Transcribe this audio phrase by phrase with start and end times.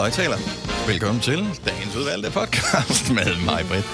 [0.00, 0.36] Halløj, taler.
[0.86, 3.86] Velkommen til dagens udvalgte podcast med mig, Britt,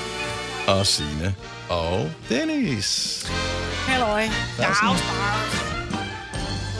[0.66, 1.34] og Signe
[1.68, 3.24] og Dennis.
[3.86, 4.22] Halløj.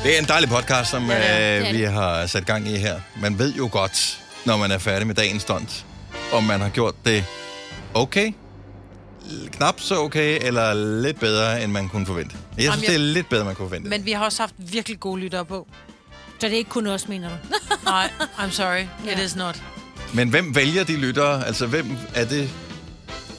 [0.03, 1.59] Det er en dejlig podcast, som Ja, det er.
[1.61, 3.01] øh, Det vi har sat gang i her.
[3.21, 5.85] Man ved jo godt, når man er færdig med dagens stunt,
[6.33, 7.25] om man har gjort det
[7.95, 8.33] okay,
[9.53, 12.37] knap så okay, eller lidt bedre, end man kunne forvente.
[12.57, 13.89] Jeg synes, Jamen, jeg- det er lidt bedre, end man kunne forvente.
[13.89, 15.69] Men vi har også haft virkelig gode lyttere på.
[16.41, 17.35] Så det er ikke kun os, mener du?
[17.85, 18.81] Nej, I'm sorry.
[18.81, 19.21] It Ja.
[19.21, 19.63] is not.
[20.15, 21.47] Men hvem vælger de lyttere?
[21.47, 22.51] Altså, hvem er det?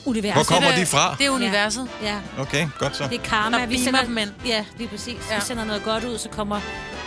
[0.05, 0.33] Universet.
[0.33, 1.15] Hvor kommer er- de fra?
[1.19, 1.87] Det er universet.
[2.03, 3.07] Ja, Okay, godt så.
[3.07, 3.65] det er karma.
[3.65, 4.29] Vi sender, dem ind.
[4.45, 5.07] Ja, lige præcis.
[5.29, 5.33] Ja.
[5.33, 5.39] Ja.
[5.39, 6.59] Vi sender noget godt ud, så kommer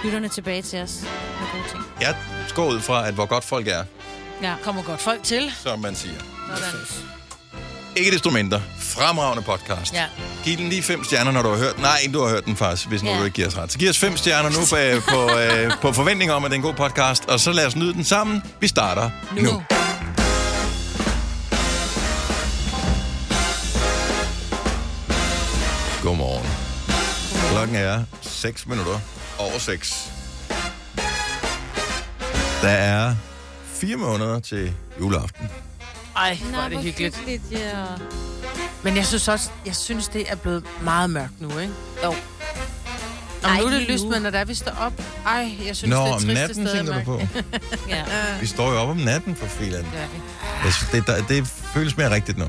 [0.04, 1.00] lytterne tilbage til os
[1.40, 1.84] med gode ting.
[2.00, 2.16] Jeg
[2.54, 3.84] går ud fra, at hvor godt folk er,
[4.42, 4.54] Ja.
[4.64, 5.52] Kommer godt folk til.
[5.62, 6.18] som man siger.
[6.56, 7.19] Sådan.
[7.96, 8.62] Ikke desto mindre.
[8.78, 9.94] Fremragende podcast.
[9.94, 10.04] Ja.
[10.44, 11.82] Giv den lige fem stjerner, når du har hørt den.
[11.82, 13.18] Nej, du har hørt den faktisk, hvis nu Ja.
[13.18, 13.72] du ikke giver os ret.
[13.72, 16.58] Så giv os fem stjerner nu på, på, øh, på forventning om, at det er
[16.58, 17.24] en god podcast.
[17.24, 18.42] Og så lad os nyde den sammen.
[18.60, 19.42] Vi starter nu.
[19.42, 19.62] nu.
[26.02, 26.46] Godmorgen.
[27.52, 29.00] Klokken er 6 minutter
[29.38, 30.10] over 6.
[32.62, 33.14] Der er
[33.74, 35.48] fire måneder til juleaften.
[36.20, 37.16] Ej, hvor er det hyggeligt.
[37.16, 37.42] hyggeligt.
[37.50, 37.84] Ja.
[38.82, 41.72] Men jeg synes også, jeg synes, det er blevet meget mørkt nu, ikke?
[42.04, 42.08] Jo.
[43.42, 44.92] Og Ej, nu er det lyst, men når der vi står op...
[45.26, 47.20] Ej, jeg synes, Nå, det er om trist natten sted tænker du på.
[47.88, 48.04] ja.
[48.40, 49.86] Vi står jo op om natten for filan.
[49.94, 50.00] Ja.
[50.64, 52.44] Jeg synes, det, der, det føles mere rigtigt nu.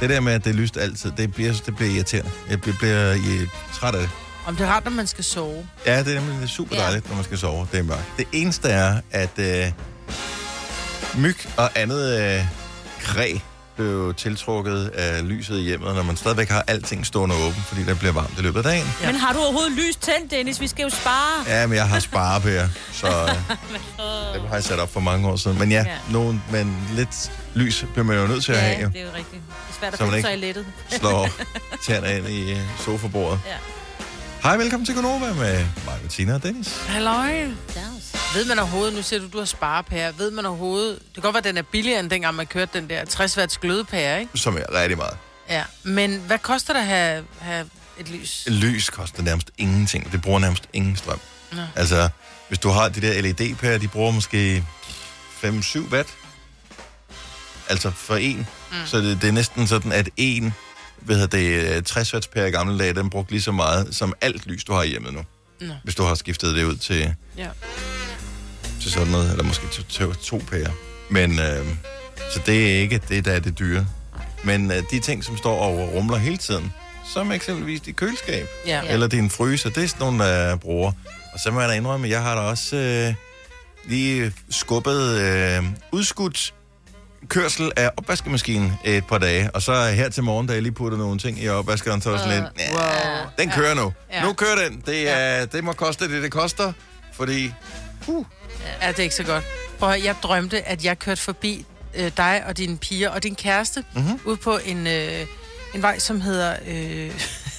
[0.00, 2.30] Det der med, at det er lyst altid, det bliver, det bliver irriterende.
[2.50, 4.10] Jeg bliver, bliver i, træt af det.
[4.46, 5.66] Om det er rart, når man skal sove.
[5.86, 6.82] Ja, det er nemlig det er super Ja.
[6.82, 7.66] dejligt, når man skal sove.
[7.72, 8.04] Det er mørkt.
[8.18, 9.72] Det eneste er, at øh,
[11.14, 12.44] myg og andet øh,
[13.04, 13.38] kræ
[13.76, 17.94] blev tiltrukket af lyset i hjemmet, når man stadigvæk har alting stående åben, fordi der
[17.94, 18.86] bliver varmt i løbet af dagen.
[19.02, 19.06] Ja.
[19.06, 20.60] Men har du overhovedet lys tændt, Dennis?
[20.60, 21.44] Vi skal jo spare.
[21.46, 25.36] Ja, men jeg har sparepærer, så øh, det har jeg sat op for mange år
[25.36, 25.58] siden.
[25.58, 25.96] Men ja, Ja.
[26.10, 28.88] nogen, men lidt lys bliver man jo nødt til at have, jo.
[28.88, 29.42] det er jo rigtigt.
[29.48, 30.66] Det er svært at finde ikke- toilettet.
[30.90, 31.28] slår
[31.86, 33.40] tæerne ind i øh, sofabordet.
[33.46, 33.54] Ja.
[34.44, 36.86] Hej, velkommen til Gonova med mig, Bettina og Dennis.
[36.86, 37.44] Halløj.
[38.34, 41.34] Ved man overhovedet, nu siger du, du har sparepære, ved man overhovedet, det kan godt
[41.34, 44.38] være, at den er billigere, end dengang man kørte den der 60 watts glødepære, ikke?
[44.38, 45.16] Som er rigtig meget.
[45.48, 47.66] Ja, men hvad koster det at have, have
[47.98, 48.44] et lys?
[48.46, 50.12] Lys koster nærmest ingenting.
[50.12, 51.20] Det bruger nærmest ingen strøm.
[51.52, 51.62] Nå.
[51.76, 52.08] Altså,
[52.48, 54.64] hvis du har de der LED-pærer, de bruger måske
[55.44, 56.08] 5-7 watt.
[57.68, 58.46] Altså for en.
[58.70, 58.76] Mm.
[58.86, 60.54] Så det, det er næsten sådan, at en
[61.04, 64.14] hvad hedder det, 60 watts pære i gamle dage, den brugte lige så meget som
[64.20, 65.20] alt lys, du har i hjemmet nu.
[65.60, 65.74] Nå.
[65.84, 67.48] Hvis du har skiftet det ud til, Ja.
[68.82, 70.70] til sådan noget, eller måske til, til to pærer.
[71.10, 71.66] Men, øh,
[72.34, 73.86] så det er ikke det, der er det dyre.
[74.44, 76.72] Men øh, de ting, som står og rumler hele tiden,
[77.14, 78.80] som eksempelvis dit køleskab, Ja.
[78.84, 78.92] ja.
[78.92, 80.92] eller din fryser, det er sådan nogle, der bruger.
[81.34, 83.14] Og så må jeg da indrømme, at jeg har da også øh,
[83.88, 86.54] lige skubbet øh, udskudt
[87.28, 89.50] kørsel af opvaskemaskinen et par dage.
[89.50, 92.18] Og så her til morgen, da jeg lige putter nogle ting i opvaskeren, så var
[92.18, 93.26] sådan lidt, ja, Wow.
[93.38, 93.92] den kører nu.
[94.12, 94.22] Ja.
[94.24, 94.82] Nu kører den.
[94.86, 96.72] Det, er, det må koste det, det koster.
[97.12, 97.52] Fordi,
[98.06, 98.24] uh,
[98.82, 99.44] Ja, det er ikke så godt.
[99.78, 101.64] Prøv at høre, jeg drømte, at jeg kørte forbi
[101.94, 104.02] øh, dig og dine piger og din kæreste Mhm.
[104.04, 104.20] mm-hmm.
[104.24, 105.26] ud på en, øh,
[105.74, 107.10] en vej, som hedder øh,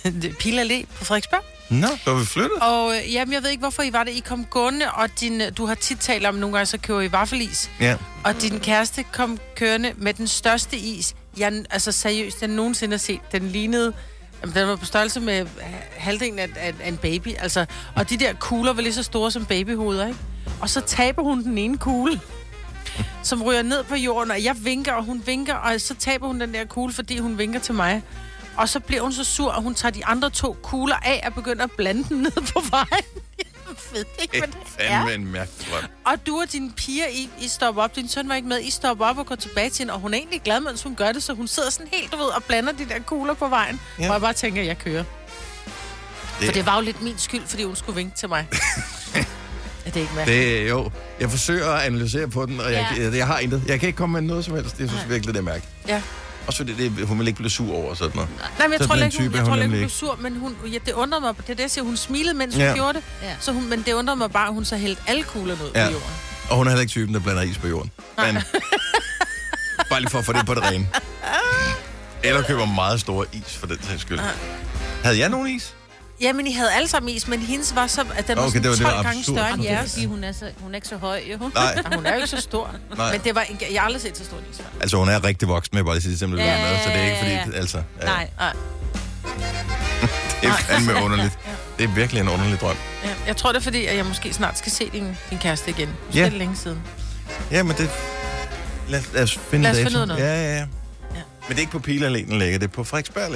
[0.61, 1.41] Allé på Frederiksberg.
[1.69, 2.59] Nå, så er vi flyttet.
[2.61, 4.11] Og øh, jamen, jeg ved ikke, hvorfor I var det.
[4.11, 7.01] I kom gående, og din, øh, du har tit talt om, nogle gange så køber
[7.01, 7.69] I vaffelis.
[7.79, 7.97] Ja.
[8.23, 12.97] Og din kæreste kom kørende med den største is, jeg altså seriøst, jeg nogensinde har
[12.97, 13.19] set.
[13.31, 13.93] Den lignede,
[14.41, 15.47] jamen, den var på størrelse med øh,
[15.97, 17.27] halvdelen af, af, af en baby.
[17.39, 17.65] Altså,
[17.95, 20.19] og de der kugler var lige så store som babyhoveder, ikke?
[20.61, 22.21] Og så taber hun den ene kugle,
[23.23, 26.41] som ryger ned på jorden, og jeg vinker, og hun vinker, og så taber hun
[26.41, 28.03] den der kugle, fordi hun vinker til mig.
[28.57, 31.33] Og så bliver hun så sur, at hun tager de andre to kugler af og
[31.33, 33.05] begynder at blande dem ned på vejen.
[33.67, 35.07] Jeg ved ikke, hvad det er.
[35.07, 35.83] En mærkelig drøm.
[36.05, 37.95] Og du og dine piger, I, I stopper op.
[37.95, 38.61] Din søn var ikke med.
[38.61, 39.93] I stopper op og går tilbage til hende.
[39.93, 41.23] Og hun er egentlig glad, mens hun gør det.
[41.23, 43.81] Så hun sidder sådan helt, du ved, og blander de der kugler på vejen.
[43.99, 44.07] Ja.
[44.07, 45.03] Og jeg bare tænker, at jeg kører.
[46.39, 48.47] Det- For det var jo lidt min skyld, fordi hun skulle vinke til mig.
[49.85, 50.41] er det ikke mærkeligt?
[50.61, 53.03] Det, jo, jeg forsøger at analysere på den, og jeg, Ja.
[53.03, 53.63] jeg, jeg har intet.
[53.67, 54.79] Jeg kan ikke komme med noget som helst.
[54.79, 55.11] Jeg synes Nej.
[55.11, 55.73] virkelig, det er mærkeligt.
[55.87, 56.01] Ja.
[56.47, 58.29] Også fordi det, hun vil ikke blive sur over sådan noget.
[58.57, 60.55] Nej, men jeg tror ikke, hun, jeg hun tror ikke, hun blev sur, men hun,
[60.71, 61.37] ja, det undrede mig.
[61.37, 61.85] Det er det, jeg siger.
[61.85, 62.73] Hun smilede, mens hun Ja.
[62.73, 63.03] gjorde det.
[63.21, 63.35] Ja.
[63.39, 65.85] Så hun, men det undrede mig bare, at hun så hældte alle kuglerne ud Ja.
[65.85, 66.09] på jorden.
[66.49, 67.91] Og hun er heller ikke typen, der blander is på jorden.
[68.17, 68.35] Men
[69.89, 70.87] bare lige for at få det på det rene.
[72.23, 74.19] Eller køber meget store is, for den sags skyld.
[75.03, 75.73] Havde jeg nogen is?
[76.21, 78.63] Jamen, I havde alle sammen is, men hendes var så, at den var Okay, sådan
[78.63, 79.35] det var- 12 det var gange absurd.
[79.37, 79.93] større end er jeres.
[79.93, 81.37] fordi, hun er, så, hun er ikke så høj, jo.
[81.53, 82.75] Nej, Og hun er jo ikke så stor.
[82.97, 83.11] Nej.
[83.11, 85.23] Men det var en, jeg har aldrig set så stor en is altså hun er
[85.23, 87.77] rigtig voksen med, bare lige sige, simpelthen Ja, med, så det er ikke fordi, altså,
[88.01, 88.29] ja, Nej.
[88.39, 88.53] Nej.
[90.41, 91.39] det er fandme underligt.
[91.77, 92.75] Det er virkelig en underlig drøm.
[93.03, 95.69] Ja, jeg tror, det er fordi, at jeg måske snart skal se din, din kæreste
[95.69, 95.89] igen.
[96.05, 96.25] Måske Ja.
[96.25, 96.81] er længe siden.
[97.51, 97.89] Ja, men det,
[98.89, 100.21] Lad, lad os finde Lad os finde ud af noget.
[100.21, 100.65] Ja, ja, ja.
[101.15, 102.59] Men det er ikke på Pilerlæ, den ligger.
[102.59, 103.31] Det er på Frederiksberg at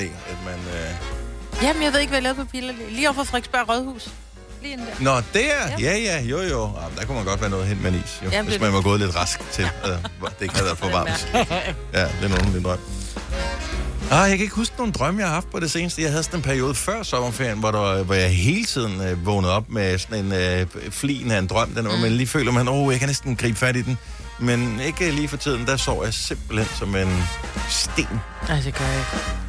[0.46, 0.60] man...
[0.74, 1.19] Øh...
[1.64, 2.74] Jamen, jeg ved ikke, hvad jeg lavede på Piller.
[2.90, 4.10] Lige over for Frederiksberg Rådhus.
[4.62, 4.94] Lige inden der.
[5.04, 5.68] Nå, der?
[5.80, 6.62] Ja, ja, jo, jo.
[6.82, 8.30] Jamen, der kunne man godt være noget hen med en is, jo.
[8.30, 9.64] Jamen, hvis det- man var gået lidt rask til.
[9.86, 10.02] Øh, det
[10.42, 11.30] ikke havde været for varmt.
[11.94, 12.80] Ja, det er nogen en drøm.
[14.12, 16.02] Ah, jeg kan ikke huske nogle drømme, jeg har haft på det seneste.
[16.02, 19.54] Jeg havde sådan en periode før sommerferien, hvor, der, hvor jeg hele tiden øh, vågnede
[19.54, 22.68] op med sådan en øh, flin af en drøm, den, hvor man lige føler, man,
[22.68, 23.98] åh, oh, jeg kan næsten gribe fat i den.
[24.40, 27.24] Men ikke lige for tiden, der sov jeg simpelthen som en
[27.70, 28.08] sten.
[28.48, 29.49] Nej, det gør jeg ikke.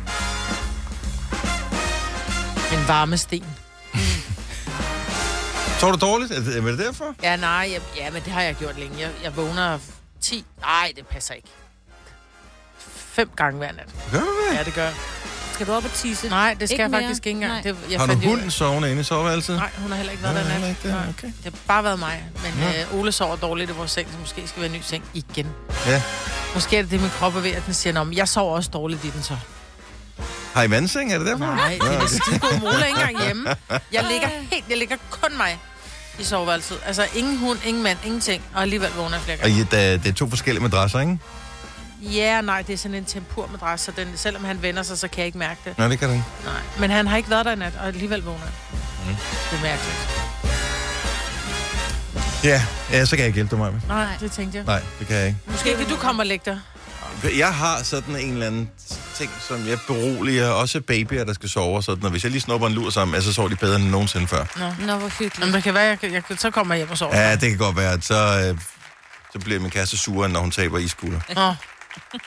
[2.80, 3.44] En varme sten.
[5.78, 6.32] Sov du dårligt?
[6.32, 7.14] Er det, er det derfor?
[7.22, 9.00] Ja, nej, jeg, ja, men det har jeg gjort længe.
[9.00, 9.78] Jeg, jeg vågner
[10.20, 10.44] 10...
[10.60, 11.48] Nej, det passer ikke.
[13.12, 13.88] Fem gange hver nat.
[14.12, 14.58] Gør du det?
[14.58, 14.94] Ja, det gør jeg.
[15.54, 16.28] Skal du op og tisse?
[16.28, 17.00] Nej, det skal Ikke jeg mere?
[17.02, 17.52] faktisk ikke engang.
[17.52, 17.62] Nej.
[17.62, 19.56] Det, jeg Har du fandt jo- hunden sovende inde i soveværelset?
[19.56, 20.76] Nej, hun har heller ikke været Nej, der heller nat.
[20.76, 20.92] ikke det.
[20.96, 21.08] Nej.
[21.18, 21.26] Okay.
[21.26, 22.24] Det har bare været mig.
[22.42, 22.82] Men Ja.
[22.82, 25.04] øh, Ole sover dårligt i vores seng, så måske skal vi have en ny seng
[25.14, 25.46] igen.
[25.86, 26.02] Ja.
[26.54, 28.56] Måske er det det, min krop er ved, at den siger, Nå, men jeg sover
[28.56, 29.36] også dårligt i den så.
[30.54, 31.12] Har I vandseng?
[31.12, 31.44] Er det derfor?
[31.46, 33.56] Nej, det er skide god Mole ikke engang hjemme.
[33.92, 35.58] Jeg ligger helt, jeg ligger kun mig
[36.18, 36.78] i soveværelset.
[36.86, 38.42] Altså ingen hund, ingen mand, ingenting.
[38.54, 39.60] Og alligevel vågner jeg flere Og gange.
[39.60, 41.18] I, der, det er to forskellige madrasser, ikke?
[42.02, 45.18] Ja, nej, det er sådan en tempurmadras, så den, selvom han vender sig, så kan
[45.18, 45.78] jeg ikke mærke det.
[45.78, 46.26] Nej, det kan du ikke.
[46.44, 46.54] Nej.
[46.78, 48.46] Men han har ikke været der i nat, og alligevel vågner.
[49.06, 49.14] Mm.
[49.50, 49.96] Det er mærkeligt.
[52.44, 52.62] Ja,
[52.92, 53.72] ja, så kan jeg ikke hjælpe dig, Maja.
[53.88, 54.64] Nej, det tænkte jeg.
[54.66, 55.38] Nej, det kan jeg ikke.
[55.46, 56.60] Måske kan du komme og lægge dig.
[57.38, 58.70] Jeg har sådan en eller anden
[59.14, 60.48] ting, som jeg beroliger.
[60.48, 62.04] Også babyer, der skal sove og sådan.
[62.04, 64.44] Og hvis jeg lige snupper en lur sammen, så sover de bedre end nogensinde før.
[64.86, 65.38] Nå, hvor hyggeligt.
[65.38, 67.16] Jamen, det kan være, jeg, jeg, kan- så kommer jeg hjem og sover.
[67.16, 68.60] Ja, det kan godt være, at så, øh,
[69.32, 71.20] så bliver min kæreste sur, når hun taber iskugler.
[71.34, 71.54] Nå.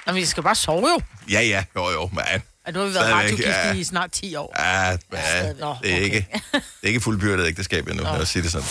[0.07, 1.00] Jamen, vi skal bare sove jo.
[1.30, 2.24] Ja, ja, jo, jo, men...
[2.68, 3.74] Ja, nu har vi været radiogift ja.
[3.74, 4.56] i snart 10 år.
[4.60, 4.98] Ja, ja,
[5.60, 6.01] Nå, det er okay.
[6.04, 8.68] ikke, det er ikke fuldbyrdet ægteskab endnu, lad os sige det sådan.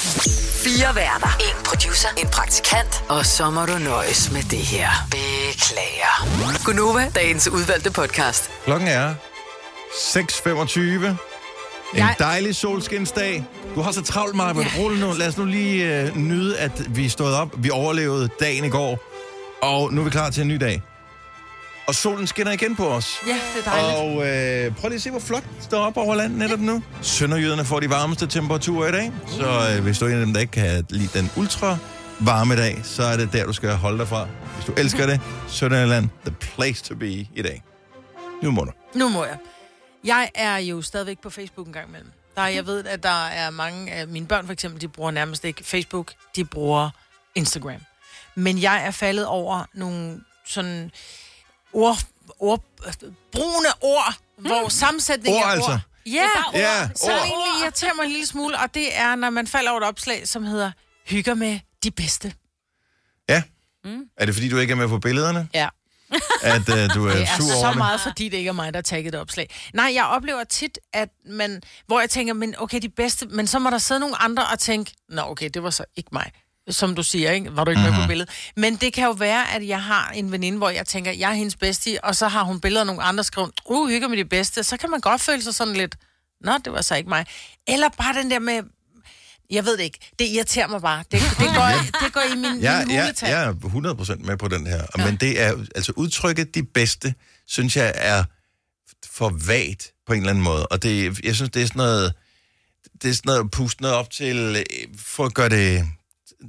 [0.64, 1.36] Fire værter.
[1.40, 2.08] En producer.
[2.18, 3.04] En praktikant.
[3.08, 4.88] Og så må du nøjes med det her.
[5.10, 6.64] Beklager.
[6.64, 8.50] Gunova, dagens udvalgte podcast.
[8.64, 9.14] Klokken er
[9.92, 10.80] 6.25.
[10.80, 11.16] En
[11.98, 13.44] Jeg- dejlig solskinsdag.
[13.74, 14.52] Du har så travlt, Maja.
[14.60, 14.66] Ja.
[14.78, 15.12] Rulle nu.
[15.12, 17.48] Lad os nu lige øh, nyde, at vi stod op.
[17.56, 18.98] Vi overlevede dagen i går.
[19.62, 20.82] Og nu er vi klar til en ny dag.
[21.86, 23.18] Og solen skinner igen på os.
[23.26, 23.98] Ja, det er dejligt.
[23.98, 26.82] Og øh, prøv lige at se, hvor flot det står op over landet netop nu.
[27.02, 29.12] Sønderjyderne får de varmeste temperaturer i dag.
[29.28, 31.76] Så øh, hvis du er en af dem, der ikke kan lide den ultra
[32.20, 34.28] varme dag, så er det der, du skal holde dig fra.
[34.54, 37.62] Hvis du elsker det, Sønderjylland, the place to be i dag.
[38.42, 38.72] Nu må du.
[38.94, 39.36] Nu må jeg.
[40.04, 42.10] Jeg er jo stadigvæk på Facebook en gang imellem.
[42.36, 45.44] Der, jeg ved, at der er mange af mine børn for eksempel, de bruger nærmest
[45.44, 46.90] ikke Facebook, de bruger
[47.34, 47.80] Instagram.
[48.34, 50.90] Men jeg er faldet over nogle sådan
[51.72, 51.98] ord,
[52.38, 52.62] ord,
[53.32, 54.46] brune ord, hmm.
[54.46, 55.70] hvor sammensætningen Ord af altså?
[55.72, 55.80] ord...
[56.06, 57.18] Ja, bare Ja, så ord.
[57.18, 60.28] egentlig irriterer mig en lille smule, og det er, når man falder over et opslag,
[60.28, 60.72] som hedder
[61.06, 62.34] Hygger med de bedste.
[63.28, 63.42] Ja.
[63.84, 64.04] Mm.
[64.16, 65.48] Er det fordi, du ikke er med på billederne?
[65.54, 65.68] Ja.
[66.42, 67.76] At øh, du er Det er sur over så det?
[67.78, 69.50] meget, fordi det ikke er mig, der har tagget et opslag.
[69.74, 73.58] Nej, jeg oplever tit, at man, hvor jeg tænker, men okay, de bedste, men så
[73.58, 76.30] må der sidde nogle andre og tænke, nå okay, det var så ikke mig.
[76.70, 77.56] Som du siger, ikke?
[77.56, 77.96] var du ikke mm-hmm.
[77.96, 78.30] med på billedet.
[78.56, 81.34] Men det kan jo være, at jeg har en veninde, hvor jeg tænker, jeg er
[81.34, 84.16] hendes bedste, og så har hun billeder af nogle andre, og skriver, uh, hygger med
[84.16, 84.64] de bedste.
[84.64, 85.96] Så kan man godt føle sig sådan lidt,
[86.40, 87.26] nå, det var så ikke mig.
[87.68, 88.62] Eller bare den der med,
[89.50, 91.04] jeg ved det ikke, det irriterer mig bare.
[91.10, 91.68] Det, det, går,
[92.04, 93.52] det går i min, Ja, min ja, jeg er
[94.20, 94.86] 100% med på den her.
[94.98, 95.04] Ja.
[95.04, 97.14] Men det er, altså udtrykket de bedste,
[97.46, 98.24] synes jeg er
[99.10, 100.66] for vagt på en eller anden måde.
[100.66, 102.12] Og det, jeg synes, det er sådan noget,
[103.02, 104.64] det er sådan noget at puste noget op til, øh,
[104.98, 105.88] for at gøre det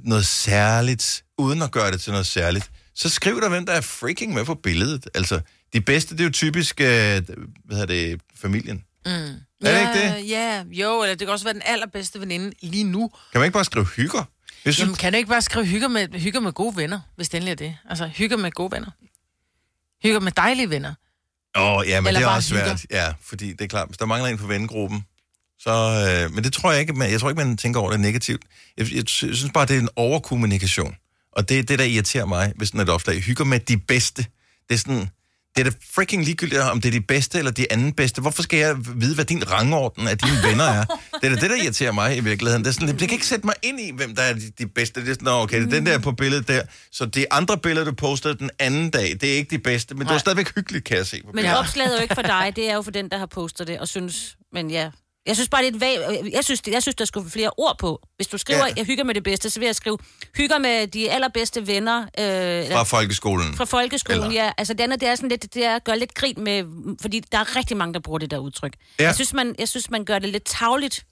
[0.04, 2.70] noget særligt, uden at gøre det til noget særligt.
[2.94, 5.08] Så skriv der, hvem der er freaking med på billedet.
[5.14, 5.40] Altså,
[5.72, 7.22] de bedste, det er jo typisk, øh, hvad
[7.70, 8.84] hedder det, familien.
[9.06, 9.12] Mm.
[9.12, 10.28] Er det ja, ikke det?
[10.28, 13.10] Ja, jo, eller det kan også være den allerbedste veninde lige nu.
[13.32, 14.24] Kan man ikke bare skrive hygger?
[14.64, 17.28] Jeg synes, Jamen, kan du ikke bare skrive hygger med, hygger med gode venner, hvis
[17.28, 17.76] det endelig er det?
[17.90, 18.90] Altså, hygger med gode venner.
[20.02, 20.94] Hygger med dejlige venner.
[21.56, 22.86] Åh, oh, ja, men Eller det er også svært.
[22.90, 25.04] Ja, fordi det er klart, hvis der mangler en på vennegruppen,
[25.64, 25.70] så...
[26.24, 28.42] Øh, men det tror jeg ikke, man, jeg tror ikke, man tænker over det negativt.
[28.78, 30.94] Jeg, jeg, sy- jeg synes bare, det er en overkommunikation.
[31.32, 34.26] Og det er det, der irriterer mig, hvis sådan et opslag hygger med de bedste.
[34.68, 35.10] Det er sådan...
[35.56, 38.20] Det er da freaking ligegyldigt, om det er de bedste eller de anden bedste.
[38.20, 40.84] Hvorfor skal jeg vide, hvad din rangorden af dine venner er?
[41.22, 42.64] Det er da det, der irriterer mig i virkeligheden.
[42.64, 44.66] Det er sådan, jeg kan ikke sætte mig ind i, hvem der er de, de
[44.66, 45.00] bedste.
[45.00, 46.62] Det er sådan, "Nå, okay, det er den der på billedet der.
[46.92, 49.94] Så de andre billeder, du postede den anden dag, det er ikke de bedste.
[49.94, 50.18] Men det var Nej.
[50.18, 51.20] stadigvæk hyggeligt, kan jeg se.
[51.24, 53.26] På Men opslaget er jo ikke for dig, det er jo for den, der har
[53.26, 54.90] postet det, og synes, men ja.
[55.26, 56.30] Jeg synes bare, det er et vag...
[56.32, 58.08] Jeg synes, jeg synes, der skulle flere ord på.
[58.16, 58.72] Hvis du skriver, Ja.
[58.76, 59.98] jeg hygger med det bedste, så vil jeg skrive,
[60.36, 62.02] hygger med de allerbedste venner.
[62.02, 63.54] Øh, eller- Fra folkeskolen.
[63.56, 64.52] fra folkeskolen, Eller- ja.
[64.58, 66.64] Altså, det andet, det er sådan lidt, det er at gøre lidt grin med,
[67.02, 68.74] fordi der er rigtig mange, der bruger det der udtryk.
[69.00, 69.04] Ja.
[69.04, 71.06] Jeg, synes, man, jeg synes, man gør det lidt tavligt.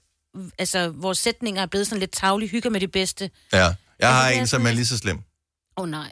[0.57, 3.29] Altså, vores sætninger er blevet sådan lidt tavlige, hygger med det bedste.
[3.53, 3.73] Ja.
[3.99, 5.17] Jeg har en, som er lige så slem.
[5.17, 6.11] Åh oh, nej.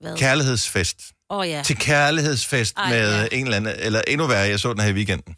[0.00, 0.16] Hvad?
[0.16, 1.00] kærlighedsfest.
[1.28, 1.62] Oh, ja.
[1.66, 3.28] Til kærlighedsfest Ej, med ja.
[3.32, 5.36] en eller anden, eller endnu værre, jeg så den her i weekenden.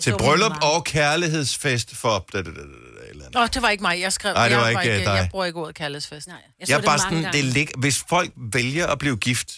[0.00, 2.26] Til bryllup og kærlighedsfest for...
[2.32, 3.40] Da, da, da, da, da, eller andet.
[3.40, 4.00] Åh, det var ikke mig.
[4.00, 5.14] Jeg skrev, Nej, det var jeg, ikke, øh, dig.
[5.14, 6.26] jeg bruger ikke ordet kærlighedsfest.
[6.26, 8.98] Nej, jeg, Jeg så er det bare mange sådan, det lig, hvis folk vælger at
[8.98, 9.52] blive gift,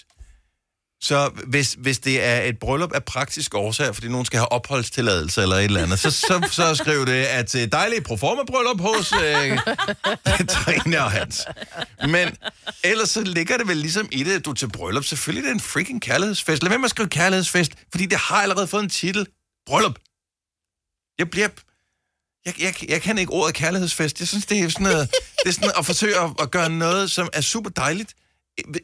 [1.00, 5.42] så hvis, hvis det er et bryllup af praktisk årsager, fordi nogen skal have opholdstilladelse
[5.42, 9.58] eller et eller andet, så, så, så skriv det, at øh, dejligt proforma-bryllup hos øh,
[10.54, 11.44] Trine og Hans.
[12.08, 12.36] Men
[12.84, 15.04] ellers så ligger det vel ligesom i det, at du er til bryllup.
[15.04, 16.62] Selvfølgelig er det en freaking kærlighedsfest.
[16.62, 19.26] Lad være med at skrive kærlighedsfest, fordi det har allerede fået en titel.
[19.66, 19.98] Bryllup.
[21.18, 21.48] Jeg bliver...
[22.46, 24.20] Jeg, jeg, jeg kan ikke ordet kærlighedsfest.
[24.20, 25.10] Jeg synes, det er sådan, noget,
[25.44, 28.14] det er sådan at forsøge at, at gøre noget, som er super dejligt,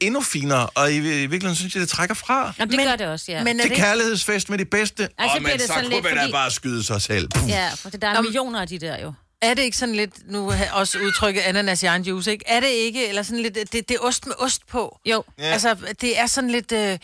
[0.00, 2.52] endnu finere, og i, i virkeligheden synes jeg, det trækker fra.
[2.58, 3.44] Jamen, det Men- gør det også, ja.
[3.44, 5.02] Men er Det det, er kærlighedsfest med de bedste.
[5.02, 7.28] Ej, så Åh, bliver men det så kunne man da fordi- bare skyde sig selv.
[7.28, 7.48] Puh.
[7.48, 9.12] Ja, for der er Om- millioner af de der jo.
[9.42, 12.44] er det ikke sådan lidt, nu også udtrykket ananas i egen juice, ikke?
[12.48, 14.98] Er det ikke, eller sådan lidt, det, det er ost med ost på?
[15.06, 15.24] Jo.
[15.38, 15.44] Ja.
[15.44, 16.72] Altså, det er sådan lidt...
[16.72, 16.98] Øh,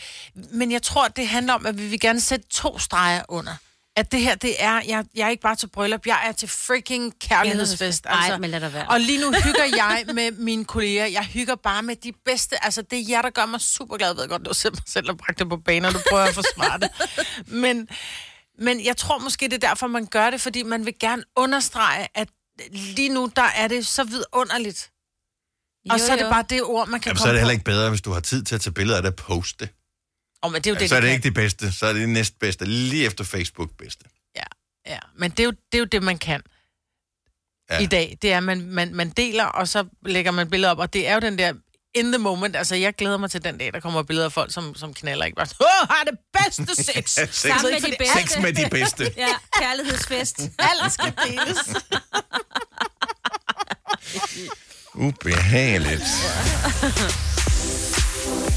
[0.51, 3.53] men jeg tror, det handler om, at vi vil gerne sætte to streger under.
[3.99, 4.81] At det her, det er...
[4.87, 8.05] Jeg, jeg er ikke bare til bryllup, jeg er til freaking kærlighedsfest.
[8.05, 8.37] Ej, Altså.
[8.37, 8.87] men lad da være.
[8.89, 11.05] Og lige nu hygger jeg med mine kolleger.
[11.05, 12.63] Jeg hygger bare med de bedste.
[12.65, 14.07] Altså, det er jer, der gør mig super glad.
[14.07, 16.23] Jeg ved godt, du har selv, selv har bragt det på banen, og du prøver
[16.23, 16.89] at forsvare det.
[17.63, 17.87] Men,
[18.61, 22.07] men jeg tror måske, det er derfor, man gør det, fordi man vil gerne understrege,
[22.15, 22.27] at
[22.71, 24.91] lige nu, der er det så vidunderligt.
[25.89, 26.29] Og Jo, så er det jo.
[26.29, 28.11] bare det ord, man kan Jamen, så komme er det heller ikke bedre, hvis du
[28.11, 29.73] har tid til at tage billeder af det og poste det.
[30.41, 31.15] Oh, men det er jo Ja, det, så er de det kan.
[31.15, 31.71] ikke det bedste.
[31.71, 32.65] Så er det det næstbedste.
[32.65, 34.05] Lige efter Facebook bedste.
[34.35, 34.43] Ja,
[34.87, 34.99] ja.
[35.17, 36.41] Men det er, jo, det er jo det, man kan
[37.69, 37.75] Ja.
[37.75, 37.81] ja.
[37.81, 38.17] i dag.
[38.21, 40.77] Det er, at man, man, man deler, og så lægger man billeder op.
[40.79, 41.53] Og det er jo den der
[41.95, 42.55] in the moment.
[42.55, 45.25] Altså, jeg glæder mig til den dag, der kommer billeder af folk, som, som knaller
[45.25, 45.47] ikke bare.
[45.61, 47.09] Åh, har det bedste sex!
[47.09, 48.19] Sex, Sammen med de bedste.
[48.27, 49.13] sex med de bedste.
[49.17, 49.27] Ja,
[49.61, 50.39] kærlighedsfest.
[50.69, 51.57] Alt skal deles.
[54.95, 56.03] Ubehageligt.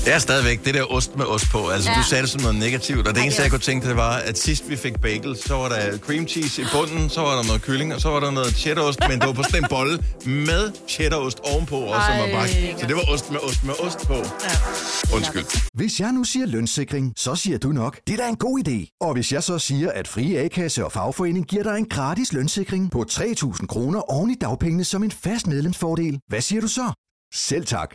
[0.04, 1.68] Det er stadigvæk det der ost med ost på.
[1.68, 1.96] Altså, ja.
[1.96, 3.44] Du sagde det som noget negativt, og det eneste, ja.
[3.44, 6.62] jeg kunne tænke, det var, at sidst vi fik bagel, så var der cream cheese
[6.62, 9.26] i bunden, så var der noget kylling, og så var der noget cheddarost, men det
[9.26, 12.80] var på sådan en bolle med cheddarost ovenpå, også, som var bagt.
[12.80, 14.14] Så det var ost med ost med ost på.
[14.14, 15.16] Ja.
[15.16, 15.44] Undskyld.
[15.74, 18.98] Hvis jeg nu siger lønssikring, så siger du nok, det er da en god idé.
[19.00, 22.90] Og hvis jeg så siger, at Frie A-kasse og fagforening giver dig en gratis lønssikring
[22.90, 26.92] på 3.000 kroner oven i dagpengene som en fast medlemsfordel, hvad siger du så?
[27.34, 27.94] Selv tak.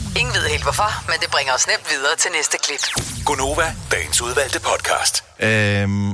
[0.19, 2.79] Ingen ved helt hvorfor, men det bringer os nemt videre til næste klip.
[3.25, 5.23] Gunova, dagens udvalgte podcast.
[5.39, 6.11] Øhm,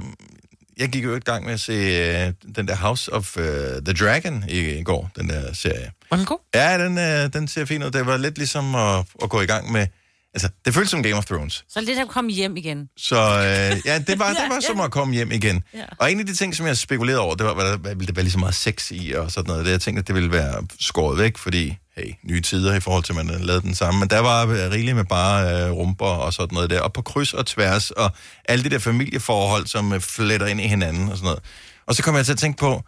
[0.78, 3.46] jeg gik jo i gang med at se øh, den der House of øh,
[3.86, 5.92] the Dragon i, i går, den der serie.
[6.10, 6.38] Var den god?
[6.56, 7.92] Ja, den, øh, den ser fin ud.
[7.92, 9.88] Det var lidt ligesom at, at gå i gang med...
[10.34, 11.66] Altså, det føltes som Game of Thrones.
[11.70, 12.90] Så lidt at komme hjem igen.
[12.98, 15.64] Så øh, ja, det var, det var som at komme hjem igen.
[15.74, 15.84] Ja.
[16.00, 18.16] Og en af de ting, som jeg spekulerede over, det var, hvad der hvad ville
[18.16, 19.66] være lige så meget sex i og sådan noget.
[19.66, 23.04] Det, jeg tænkte, at det ville være skåret væk, fordi, hey, nye tider i forhold
[23.04, 24.00] til, at man lavet den samme.
[24.00, 26.82] Men der var rigeligt med bare øh, rumper og sådan noget der.
[26.82, 28.12] Og på kryds og tværs, og
[28.46, 31.44] alle de der familieforhold, som øh, fletter ind i hinanden og sådan noget.
[31.86, 32.84] Og så kom jeg til at tænke på,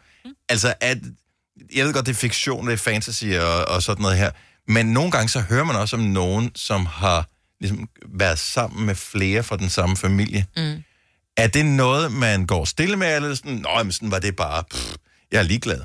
[0.50, 0.98] altså, at
[1.76, 4.32] jeg ved godt, det er fiktion, det er fantasy og, og sådan noget her,
[4.68, 7.30] men nogle gange så hører man også om nogen, som har
[7.62, 10.46] ligesom været sammen med flere fra den samme familie.
[10.58, 10.84] Mm.
[11.38, 14.64] Er det noget, man går stille med, eller sådan, nå, men sådan var det bare,
[14.72, 14.96] pff,
[15.32, 15.82] jeg er ligeglad.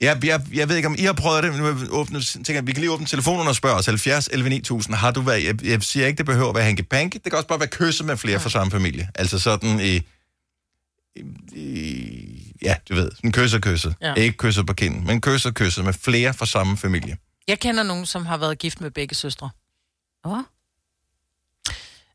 [0.00, 2.72] Jeg, jeg, jeg ved ikke, om I har prøvet det, men nu åbne, tænker, vi
[2.72, 5.82] kan lige åbne telefonen og spørge os, 70 11 9000, har du været, jeg, jeg
[5.82, 8.16] siger ikke, det behøver at være hanky panky, det kan også bare være kysset med
[8.16, 9.08] flere fra samme familie.
[9.14, 9.96] Altså sådan i,
[11.16, 13.94] i, i ja, du ved, sådan kysset kysset.
[14.00, 14.08] Ja.
[14.08, 14.14] Ja.
[14.14, 17.16] Ikke kysset på kinden, men kysset kysset med flere fra samme familie.
[17.48, 19.50] Jeg kender nogen, som har været gift med begge søstre.
[20.24, 20.42] Åh, oh,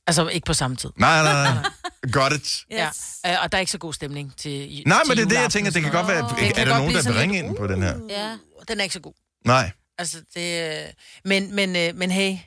[0.07, 0.89] Altså, ikke på samme tid.
[0.97, 1.63] Nej, nej, nej.
[2.11, 2.63] Got it.
[2.71, 2.89] Ja.
[3.25, 5.35] Øh, og der er ikke så god stemning til Nej, til men det er det,
[5.35, 6.47] jeg tænker, det kan godt være, noget.
[6.49, 7.99] er kan der nogen, der vil ringe lidt, ind på den her?
[8.09, 8.37] ja.
[8.67, 9.13] Den er ikke så god.
[9.45, 9.71] Nej.
[9.97, 10.81] Altså, det...
[10.83, 10.87] øh,
[11.25, 12.37] Men, men, øh, men hey,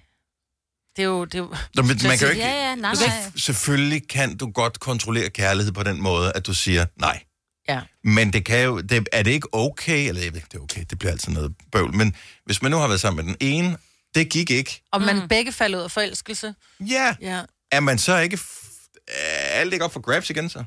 [0.96, 1.24] Det er jo...
[1.24, 3.30] Det er jo Nå, men man kan jo ikke, Ja, ja, nej, nej.
[3.36, 7.22] Selvfølgelig kan du godt kontrollere kærlighed på den måde, at du siger nej.
[7.68, 7.80] Ja.
[8.04, 10.62] Men det kan jo, det, er det ikke okay, eller jeg ved ikke, det er
[10.62, 13.36] okay, det bliver altid noget bøvl, men hvis man nu har været sammen med den
[13.48, 13.76] ene,
[14.14, 15.28] det gik ikke, Og man mm.
[15.28, 16.54] begge falder ud af forelskelse.
[16.80, 17.42] ja, Ja.
[17.72, 20.64] er man så ikke, f- er alt ikke op for grabs igen så?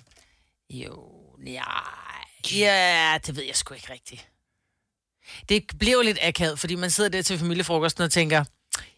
[0.70, 1.10] Jo,
[1.46, 1.64] ja,
[2.52, 4.28] ja, det ved jeg sgu ikke rigtigt.
[5.50, 8.44] Det bliver jo lidt akavet, fordi man sidder der til familiefrokosten og tænker,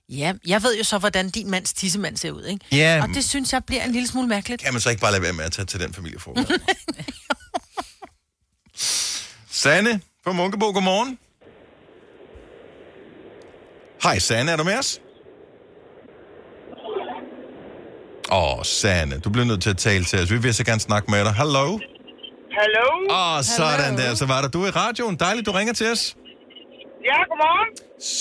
[0.09, 2.65] ja, jeg ved jo så, hvordan din mands tissemand ser ud, ikke?
[2.71, 4.61] Ja, Og det synes jeg bliver en lille smule mærkeligt.
[4.61, 6.51] kan man så ikke bare lade være med at tage til den familiefrokost?
[9.49, 11.19] Sanne fra Munkebo, godmorgen.
[14.03, 14.99] Hej Sanne, er du med os?
[18.31, 20.31] Åh, oh, Sanne, du bliver nødt til at tale til os.
[20.31, 21.33] Vi vil så gerne snakke med dig.
[21.41, 21.67] Hallo?
[22.59, 22.87] Hallo?
[23.09, 24.09] Åh, oh, sådan der.
[24.21, 25.15] Så var der du i radioen.
[25.25, 26.03] Dejligt, du ringer til os.
[27.09, 27.69] Ja, godmorgen.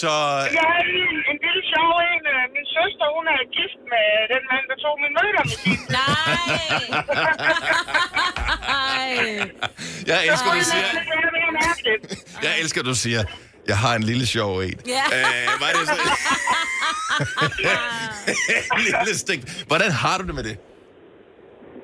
[0.00, 0.12] Så,
[0.58, 2.22] Jeg har en, en lille sjov en.
[2.34, 5.78] Øh, Min søster, hun er gift med den mand, der tog min møder med sin.
[5.98, 6.82] Nej!
[10.12, 10.86] jeg elsker, du Det siger,
[11.28, 12.02] er mere mærkeligt.
[12.46, 13.22] jeg elsker, du siger,
[13.71, 14.78] jeg har en lille sjov en.
[14.97, 15.04] Ja.
[15.16, 15.95] Øh, var det så?
[18.75, 19.40] en lille stik.
[19.71, 20.57] Hvordan har du det med det?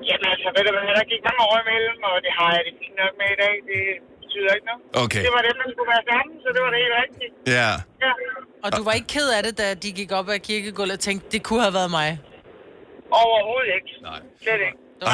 [0.09, 2.73] Jamen altså, ved du hvad, der gik mange år imellem, og det har jeg det
[2.81, 3.55] fint nok med i dag.
[3.69, 3.81] Det
[4.21, 4.81] betyder ikke noget.
[5.03, 5.21] Okay.
[5.25, 7.31] Det var dem, der skulle være sammen, så det var det helt rigtigt.
[7.57, 7.71] Ja.
[8.05, 8.11] Ja.
[8.65, 11.25] Og du var ikke ked af det, da de gik op ad kirkegulvet og tænkte,
[11.33, 12.09] det kunne have været mig.
[13.23, 13.91] Overhovedet ikke.
[14.09, 14.19] Nej.
[14.43, 14.77] Slet ikke.
[15.01, 15.07] Ej,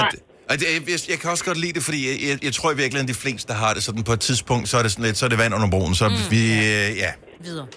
[0.49, 2.77] ej, det, jeg, jeg kan også godt lide det, fordi jeg, jeg, jeg tror i
[2.81, 5.23] virkeligheden, de fleste har det sådan på et tidspunkt, så er det sådan lidt, så
[5.27, 6.25] er det vand under broen, så mm.
[6.33, 7.11] vi, øh, ja.
[7.47, 7.67] Videre.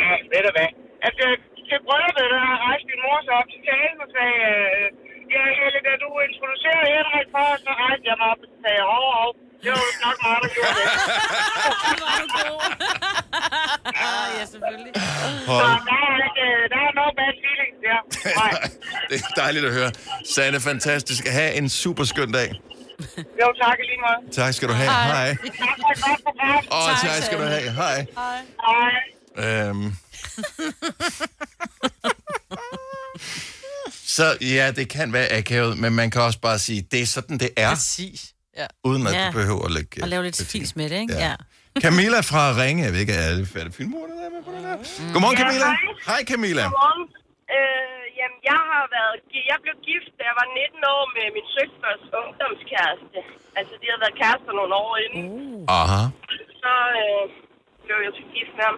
[0.00, 0.70] Ja, ved du hvad.
[1.06, 1.24] Altså,
[1.68, 4.86] til brylluppet, der har rejst min mor så op til talen og sagde, øh,
[5.34, 8.82] ja, Helle, da du introducerede Henrik for os, så rejste jeg mig op og sagde,
[8.92, 9.30] hov, hov,
[9.62, 10.86] det var jo nok mig, der gjorde det.
[12.04, 12.60] Var du god?
[14.08, 14.92] ah, ja, selvfølgelig.
[14.94, 15.00] Så
[15.46, 15.64] Hold.
[15.90, 17.98] der er, ikke, øh, der er no bad feelings der.
[18.40, 18.52] Nej.
[19.10, 19.92] det er dejligt at høre.
[20.34, 21.26] Sanne, fantastisk.
[21.26, 22.50] Ha' en super skøn dag.
[23.40, 24.32] Jo, tak lige måde.
[24.32, 24.90] Tak skal du have.
[24.90, 25.28] Hej.
[25.28, 26.64] Tak for et godt program.
[26.72, 27.70] Åh, oh, tak skal du have.
[27.70, 28.06] Hej.
[28.68, 29.68] Hej.
[29.68, 29.96] Øhm.
[34.04, 37.38] Så ja, det kan være akavet, men man kan også bare sige, det er sådan,
[37.38, 38.31] det er, Præcis.
[38.60, 38.66] Ja.
[38.88, 39.26] uden at Ja.
[39.26, 39.96] du behøver at lægge...
[40.04, 41.14] Og lave lidt fis med det, ikke?
[41.24, 41.30] Ja.
[41.30, 41.34] Ja.
[41.86, 44.50] Camilla fra Ringe, jeg ved ikke, er det, er det filmmor, der er med på
[44.56, 44.76] det der?
[45.14, 45.68] Godmorgen, Ja, Camilla.
[45.72, 46.10] hej.
[46.10, 46.64] Hej, Camilla.
[46.66, 47.04] Godmorgen.
[47.56, 49.14] Øh, jamen, jeg har været...
[49.52, 53.18] Jeg blev gift, da jeg var 19 år med min søsters ungdomskæreste.
[53.58, 55.22] Altså, de havde været kærester nogle år inden.
[55.32, 55.78] Uh.
[55.80, 56.02] Aha.
[56.62, 57.24] Så øh,
[57.84, 58.76] blev jeg så gift med ham.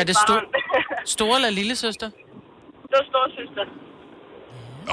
[0.00, 0.38] Er det stor,
[1.16, 2.08] store eller lille søster?
[2.88, 3.64] det var storsøster.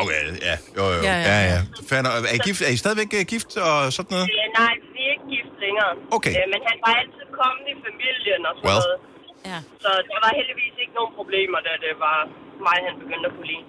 [0.02, 0.56] Okay, ja.
[0.78, 1.02] Jo, jo.
[1.10, 1.60] Ja, Ja, ja, ja.
[1.90, 2.14] Fair nok.
[2.32, 4.28] Er, I gift, er I stadigvæk øh, gift og sådan noget?
[4.40, 5.92] Øh, nej, vi er ikke gift længere.
[6.18, 6.34] Okay.
[6.40, 8.82] Øh, men han var altid kommet i familien og sådan Well.
[8.86, 8.98] noget.
[9.52, 9.60] Ja.
[9.84, 12.18] Så der var heldigvis ikke nogen problemer, da det var
[12.68, 13.66] mig, han begyndte at kunne lide.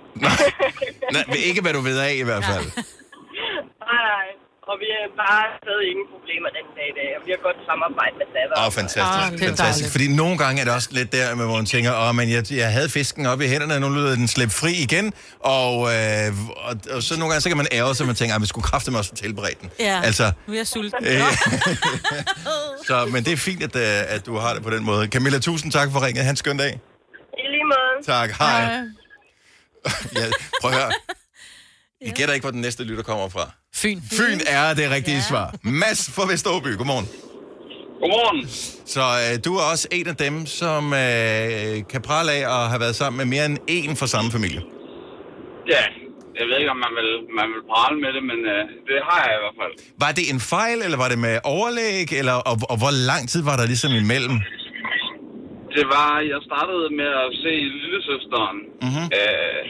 [1.15, 2.67] Nej, ikke hvad du ved af i hvert fald.
[3.91, 4.27] Nej, nej.
[4.71, 7.59] Og vi har bare stadig ingen problemer den dag i dag, og vi har godt
[7.71, 8.55] samarbejde med datter.
[8.61, 9.23] Åh, oh, fantastisk.
[9.25, 9.91] Ah, det er fantastisk.
[9.95, 12.43] Fordi nogle gange er det også lidt der, med, hvor man tænker, åh, men jeg,
[12.63, 15.07] jeg havde fisken op i hænderne, og nu lyder den slippe fri igen.
[15.57, 16.29] Og, øh,
[16.69, 18.67] og, og, så nogle gange, så kan man ærge sig, man tænker, at vi skulle
[18.71, 19.69] kræfte også tilberede den.
[19.89, 19.97] Ja.
[20.09, 21.05] Altså, Nu er jeg sulten.
[21.07, 21.21] øh,
[22.89, 25.03] så, men det er fint, at, øh, at du har det på den måde.
[25.15, 26.25] Camilla, tusind tak for ringet.
[26.25, 26.73] Han skøn dag.
[27.39, 28.07] I lige måde.
[28.07, 28.31] Tak.
[28.39, 28.61] Hej.
[30.17, 30.25] Ja,
[30.61, 30.93] prøv at høre.
[32.09, 33.45] I gætter ikke, hvor den næste lytter kommer fra.
[33.75, 33.99] Fyn.
[34.19, 35.29] Fyn er det rigtige ja.
[35.31, 35.55] svar.
[35.63, 37.07] Mads fra Vesteråby, godmorgen.
[38.01, 38.41] Godmorgen.
[38.95, 42.81] Så øh, du er også en af dem, som øh, kan prale af at have
[42.85, 44.61] været sammen med mere end én fra samme familie.
[45.75, 45.83] Ja,
[46.39, 49.21] jeg ved ikke, om man vil, man vil prale med det, men øh, det har
[49.27, 49.75] jeg i hvert fald.
[50.05, 53.41] Var det en fejl, eller var det med overlæg, eller, og, og hvor lang tid
[53.51, 54.37] var der ligesom imellem?
[55.77, 59.05] Det var, jeg startede med at se lillesøsteren, Mhm.
[59.21, 59.61] øh,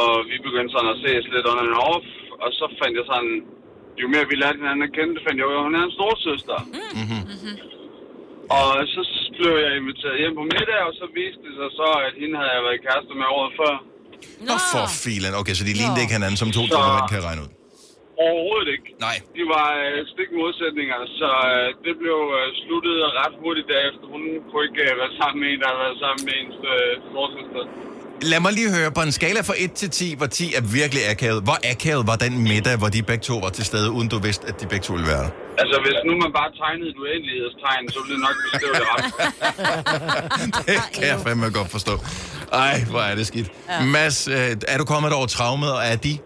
[0.00, 2.06] og vi begyndte sådan at ses lidt on and off,
[2.44, 3.34] og så fandt jeg sådan,
[4.02, 6.58] jo mere vi lærte hinanden at kende, fandt jeg jo, at hun er en storsøster.
[6.98, 7.22] Mm-hmm.
[8.58, 9.00] Og så
[9.38, 12.52] blev jeg inviteret hjem på middag, og så viste det sig så, at hende havde
[12.56, 13.74] jeg været kærester med året før.
[14.48, 15.32] Nå, for filen.
[15.40, 17.50] Okay, så de lignede ikke hinanden, som to Så- mænd kan regne ud.
[18.26, 18.88] Overhovedet ikke.
[19.06, 19.16] Nej.
[19.38, 24.04] De var øh, stik modsætninger, så øh, det blev øh, sluttet ret hurtigt derefter.
[24.14, 26.90] Hun kunne ikke øh, være sammen med en, der havde været sammen med ens øh,
[27.10, 27.64] storsøster.
[28.22, 31.02] Lad mig lige høre, på en skala fra 1 til 10, hvor 10 er virkelig
[31.10, 34.18] akavet, hvor akavet var den middag, hvor de begge to var til stede, uden du
[34.18, 35.30] vidste, at de begge to ville være der?
[35.58, 39.04] Altså, hvis nu man bare tegnede et uendelighedstegn, så ville det nok beskrive det ret.
[40.68, 41.94] det kan jeg fandme godt forstå.
[42.52, 43.48] Ej, hvor er det skidt.
[43.68, 43.84] Ja.
[43.84, 46.18] Mads, øh, er du kommet over traumet, og er de?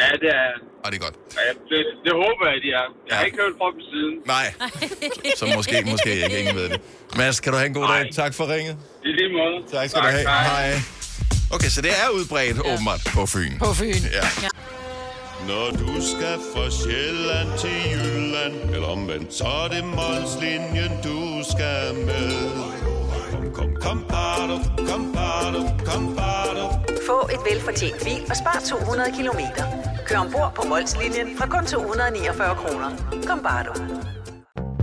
[0.00, 0.50] Ja, det er...
[0.84, 1.16] Og det er godt.
[1.40, 2.86] Ja, det, det håber jeg, de er.
[3.08, 4.14] Jeg har ikke hørt fra dem siden.
[4.34, 4.46] Nej.
[5.40, 6.80] Så måske, måske ikke, ingen ved det.
[7.16, 8.02] Mads, kan du have en god dag.
[8.14, 8.76] Tak for ringet.
[9.04, 9.56] I lige måde.
[9.72, 10.28] Tak skal tak, du have.
[10.28, 10.68] Hej.
[10.70, 10.78] Hej.
[11.54, 12.72] Okay, så det er udbredt, ja.
[12.72, 13.52] åbenbart, på Fyn.
[13.58, 14.02] På Fyn.
[14.18, 14.26] Ja.
[15.50, 21.20] Når du skal fra Sjælland til Jylland, eller omvendt, så er det Molslinjen, du
[21.52, 22.32] skal med.
[23.32, 24.56] Kom, kom, kom, bado,
[24.90, 26.64] kom, bado, kom, bado.
[27.06, 29.87] Få et velfortjent bil og spar 200 kilometer.
[30.08, 32.90] Kør ombord på Molslinjen fra kun 249 kroner.
[33.26, 33.72] Kom bare du.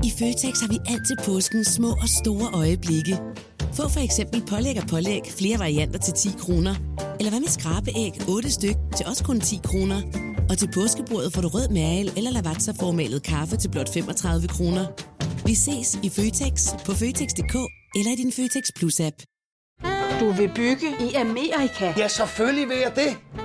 [0.08, 3.16] I Føtex har vi altid påskens små og store øjeblikke.
[3.78, 6.76] Få for eksempel pålæg og pålæg flere varianter til 10 kroner.
[7.20, 10.00] Eller hvad med skrabeæg 8 styk til også kun 10 kroner.
[10.50, 14.86] Og til påskebordet får du rød mal eller lavatserformalet kaffe til blot 35 kroner.
[15.46, 16.54] Vi ses i Føtex
[16.86, 17.56] på Føtex.dk
[17.98, 19.18] eller i din Føtex Plus-app.
[20.20, 21.94] Du vil bygge i Amerika?
[21.98, 23.45] Ja, selvfølgelig vil jeg det.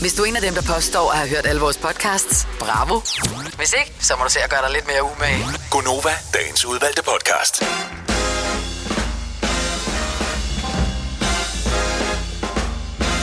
[0.00, 3.00] Hvis du er en af dem, der påstår at have hørt alle vores podcasts, bravo.
[3.56, 5.44] Hvis ikke, så må du se at gøre dig lidt mere umage.
[5.70, 7.62] Gonova, dagens udvalgte podcast.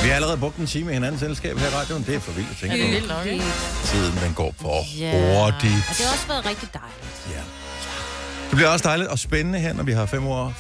[0.03, 2.03] Vi har allerede brugt en time i hinandens selskab her i radioen.
[2.07, 2.91] Det er for vildt at tænke Det er på.
[2.93, 3.45] vildt nok, ikke?
[3.85, 5.11] Tiden, den går for Ja.
[5.11, 5.83] hurtigt.
[5.89, 7.64] Og det har også været rigtig dejligt.
[8.55, 10.53] Det bliver også dejligt og spændende her, når vi har 5 år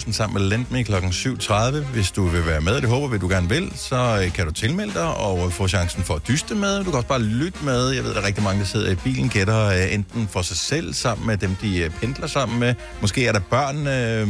[0.00, 0.94] 75.000 sammen med Lendme kl.
[0.94, 1.76] 7.30.
[1.92, 4.52] Hvis du vil være med, det håber vi, du gerne vil, så øh, kan du
[4.52, 6.78] tilmelde dig og øh, få chancen for at dyste med.
[6.78, 7.88] Du kan også bare lytte med.
[7.88, 10.56] Jeg ved, der er rigtig mange, der sidder i bilen, gætter øh, enten for sig
[10.56, 12.74] selv sammen med dem, de pendler sammen med.
[13.00, 13.78] Måske er der børn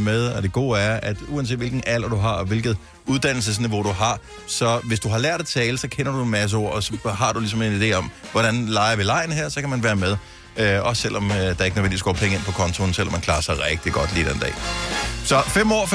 [0.03, 3.91] med, og det gode er, at uanset hvilken alder du har, og hvilket uddannelsesniveau du
[3.91, 6.83] har, så hvis du har lært at tale, så kender du en masse ord, og
[6.83, 9.83] så har du ligesom en idé om, hvordan leger vi lejen her, så kan man
[9.83, 10.17] være med.
[10.57, 13.41] Øh, også selvom øh, der ikke nødvendigvis går penge ind på kontoen, selvom man klarer
[13.41, 14.53] sig rigtig godt lige den dag.
[15.25, 15.85] Så 5 år,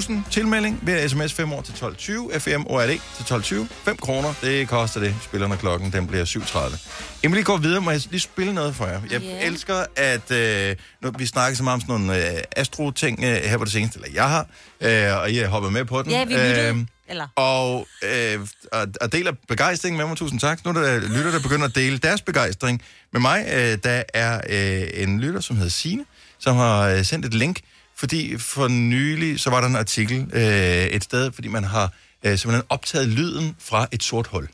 [0.00, 3.66] 75.000 tilmelding ved sms 5 år til 12.20, FM ORD til 12.20.
[3.84, 5.14] 5 kroner, det koster det.
[5.22, 6.78] Spillerne klokken, den bliver 7.30.
[7.22, 9.00] Inden vi går videre, må jeg lige spille noget for jer.
[9.10, 9.46] Jeg Ja.
[9.46, 13.58] elsker, at øh, nu, vi snakker så meget om sådan nogle øh, astro-ting øh, her
[13.58, 14.46] på det seneste, eller jeg har,
[14.80, 16.10] øh, og I har hoppet med på den.
[16.10, 16.68] Ja, vi lyttede.
[16.68, 17.28] Øhm, eller?
[17.36, 18.40] og, øh,
[18.72, 20.16] og, og deler begejstringen med mig.
[20.16, 20.64] Tusind tak.
[20.64, 23.46] Nu er der øh, lytter, der begynder at dele deres begejstring med mig.
[23.52, 26.04] Øh, der er øh, en lytter, som hedder Sine,
[26.38, 27.60] som har øh, sendt et link,
[27.96, 30.42] fordi for nylig, så var der en artikel øh,
[30.86, 31.92] et sted, fordi man har
[32.22, 34.48] øh, simpelthen optaget lyden fra et sort hul.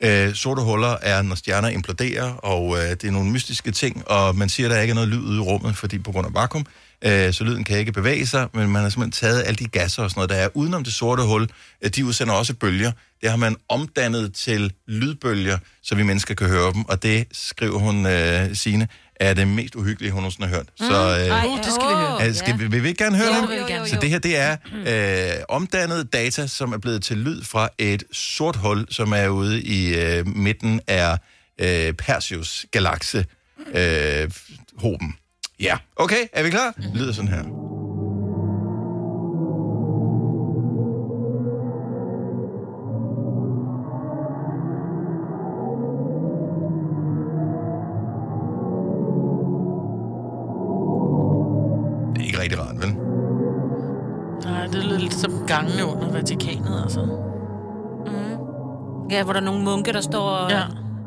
[0.00, 4.36] Øh, sorte huller er, når stjerner imploderer, og øh, det er nogle mystiske ting, og
[4.36, 6.34] man siger, at der ikke er noget lyd ude i rummet, fordi på grund af
[6.34, 6.66] vakuum,
[7.04, 10.02] øh, så lyden kan ikke bevæge sig, men man har simpelthen taget alle de gasser
[10.02, 11.48] og sådan noget, der er udenom det sorte hul.
[11.82, 12.92] Øh, de udsender også bølger.
[13.20, 17.78] Det har man omdannet til lydbølger, så vi mennesker kan høre dem, og det skriver
[17.78, 20.66] hun, øh, Signe, er det mest uhyggelige, hun nogensinde har hørt.
[20.76, 22.22] Så, øh, Ej, det skal vi høre.
[22.22, 23.48] Altså, skal, vi, vil vi ikke gerne høre Jo, det?
[23.48, 23.88] det vil vi gerne.
[23.88, 24.56] Så det her, det er
[25.38, 29.62] øh, omdannet data, som er blevet til lyd fra et sort hul, som er ude
[29.62, 31.18] i øh, midten af
[31.58, 33.24] øh, Perseus galakse
[33.74, 34.30] øh,
[34.78, 35.14] hoben.
[35.60, 36.70] Ja, okay, er vi klar?
[36.76, 37.42] Det lyder sådan her.
[52.14, 52.94] Det er ikke rigtig rart, vel?
[54.44, 57.00] Nej, det lyder lidt som gangene under Vatikanet, altså.
[59.10, 60.60] Ja, hvor der er nogle munke, der står og, Ja.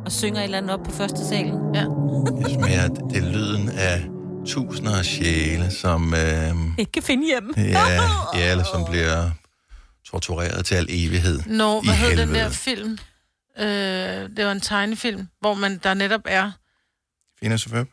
[0.05, 1.59] og synger et eller andet op på første salen.
[1.75, 1.81] Ja.
[2.45, 4.05] Det smager, det er lyden af
[4.47, 7.53] tusinder af sjæle, som, øh, Ikke kan finde hjem.
[7.57, 8.01] ja,
[8.39, 9.31] ja, eller som bliver
[10.05, 11.39] tortureret til al evighed.
[11.45, 12.97] Nå, i hvad hed den der film?
[13.59, 13.65] Øh,
[14.37, 16.51] det var en tegnefilm, hvor man der netop er...
[17.41, 17.87] Phineas og Ferb?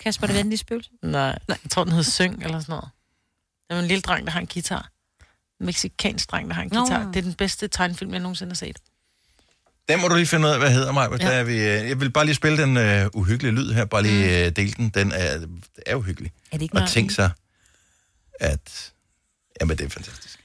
[0.00, 0.90] Kasper, det venlige spøgelse.
[1.02, 2.88] Nej, jeg tror, den hed Syng eller sådan noget.
[3.68, 4.88] Det var en lille dreng, der har en guitar.
[5.60, 6.80] En mexikansk dreng, der har en Nå.
[6.80, 7.06] guitar.
[7.06, 8.76] Det er den bedste tegnefilm, jeg nogensinde har set.
[9.88, 11.08] Den må du lige finde ud af, hvad hedder mig.
[11.20, 11.36] Ja.
[11.36, 11.42] Ja.
[11.42, 13.84] Vi, øh, jeg vil bare lige spille den øh, uhyggelige lyd her.
[13.84, 14.88] Bare lige øh, dele den.
[14.88, 15.48] Den er, det
[15.86, 16.32] er uhyggelig.
[16.52, 17.30] Er det ikke Og meget tænk sig,
[18.40, 18.92] at...
[19.60, 20.38] Jamen, det er fantastisk.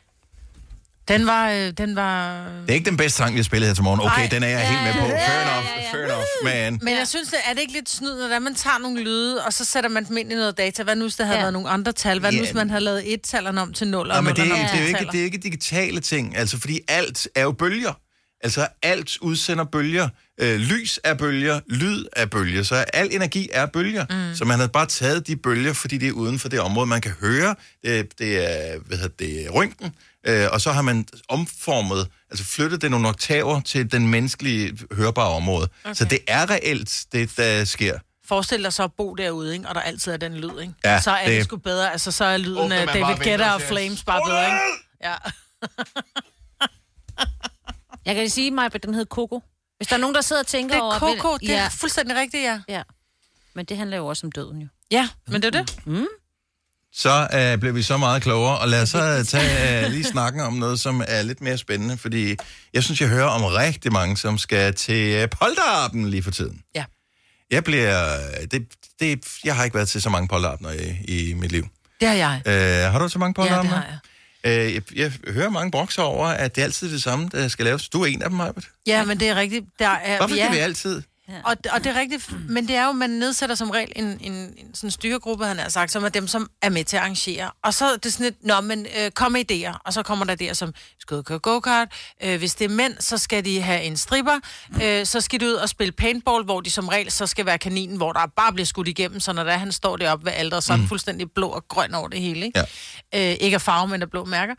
[1.08, 1.50] Den var...
[1.52, 2.44] Øh, den var...
[2.44, 4.00] Det er ikke den bedste sang, vi har spillet her til morgen.
[4.02, 4.28] Okay, Ej.
[4.28, 5.00] den er jeg helt med på.
[5.10, 6.26] Fair enough, fair enough.
[6.44, 8.78] Men Men jeg synes, det er det ikke lidt snyd, når det er, man tager
[8.78, 10.84] nogle lyde, og så sætter man dem ind i noget data.
[10.84, 11.44] Hvad nu, hvis der havde Ja.
[11.44, 12.20] været nogle andre tal?
[12.20, 12.44] Hvad nu, Ja.
[12.44, 14.70] hvis man havde lavet et tallerne om til 0 Ja, og men det, nullerne om
[14.70, 17.42] det, er jo til ikke, det er jo ikke digitale ting, altså fordi alt er
[17.44, 17.94] jo bølger.
[18.42, 20.10] Altså alt udsender bølger.
[20.42, 24.06] Øh, lys er bølger, lyd er bølger, så al energi er bølger.
[24.30, 24.36] Mm.
[24.36, 27.02] Så man har bare taget de bølger, fordi det er uden for det område, man
[27.02, 27.56] kan høre.
[27.84, 29.96] Det, det er, hvad hedder det, røntgen.
[30.28, 35.30] Øh, og så har man omformet, altså flyttet det nogle oktaver til den menneskelige hørbare
[35.30, 35.68] område.
[35.84, 35.94] Okay.
[35.94, 38.00] Så det er reelt, det der sker.
[38.28, 39.68] Forestil dig så at bo derude, ikke?
[39.68, 40.74] og der altid er den lyd, ikke?
[40.86, 41.92] Ja, så er det, det- sgu bedre.
[41.92, 44.58] Altså, så er lyden af David Guetta og Flames bare bedre, ikke?
[45.04, 45.16] Ja.
[48.10, 49.44] Jeg kan sige mig, at den hed Coco.
[49.78, 51.00] Hvis der er nogen, der sidder og tænker Det er over...
[51.00, 52.62] Coco, det er fuldstændig rigtigt, ja.
[52.70, 52.82] ja.
[53.54, 54.68] Men det handler jo også om døden, jo.
[54.92, 55.80] Ja, men det er det.
[55.86, 56.06] Mm.
[56.94, 60.42] Så øh, blev vi så meget klogere, og lad os så tage øh, lige snakken
[60.42, 62.36] om noget, som er lidt mere spændende, fordi
[62.74, 66.62] jeg synes, jeg hører om rigtig mange, som skal til øh, polterappen lige for tiden.
[66.76, 66.86] Ja.
[67.52, 68.18] Jeg bliver...
[68.52, 68.68] Det,
[69.00, 71.68] det, jeg har ikke været til så mange polterappener i, i mit liv.
[72.00, 72.42] Det har jeg.
[72.46, 73.76] Øh, har du til mange Ja, det polterappener?
[73.76, 73.98] har jeg.
[74.44, 77.66] Øh, jeg, jeg hører mange brokser over, at det er altid det samme, der skal
[77.66, 77.90] laves.
[77.90, 78.70] Du er en af dem, Majbert.
[78.88, 79.66] Ja, men det er rigtigt.
[79.80, 80.46] Der er, Hvorfor ja.
[80.46, 81.02] skal vi altid?
[81.44, 84.34] Og, og det er rigtigt, men det er jo, man nedsætter som regel en, en,
[84.34, 87.52] en sådan styregruppe, han har sagt, som er dem, som er med til at arrangere.
[87.64, 89.82] Og så er det sådan et, nå, men øh, kom med idéer.
[89.86, 91.88] Og så kommer der der, som skal ud køre go-kart.
[92.24, 94.40] Øh, hvis det er mænd, så skal de have en stripper.
[94.84, 97.58] Øh, så skal de ud og spille paintball, hvor de som regel så skal være
[97.58, 99.20] kaninen, hvor der bare bliver skudt igennem.
[99.20, 101.94] Så når der, han står deroppe ved alderet, så er han fuldstændig blå og grøn
[101.94, 102.46] over det hele.
[102.46, 102.66] Ikke,
[103.14, 103.32] ja.
[103.32, 104.56] øh, ikke af farve, men af blå mærker.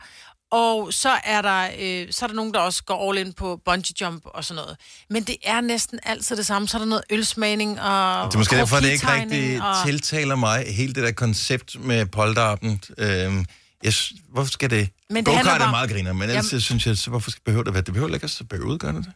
[0.51, 3.61] Og så er, der, øh, så er der nogen, der også går all in på
[3.65, 4.77] bungee jump og sådan noget.
[5.09, 6.67] Men det er næsten altid det samme.
[6.67, 9.75] Så er der noget ølsmagning og Det er måske derfor, det ikke rigtig og...
[9.85, 12.81] tiltaler mig, hele det der koncept med polterappen.
[12.97, 13.45] Øhm,
[13.83, 13.93] jeg,
[14.29, 14.89] hvorfor skal det...
[15.09, 17.31] Men det handler Go-kart er bare- meget griner, men ellers Jamen- synes jeg, så hvorfor
[17.31, 17.83] skal, behøver det være?
[17.83, 19.13] Det behøver ikke at så bøvet, gør det det?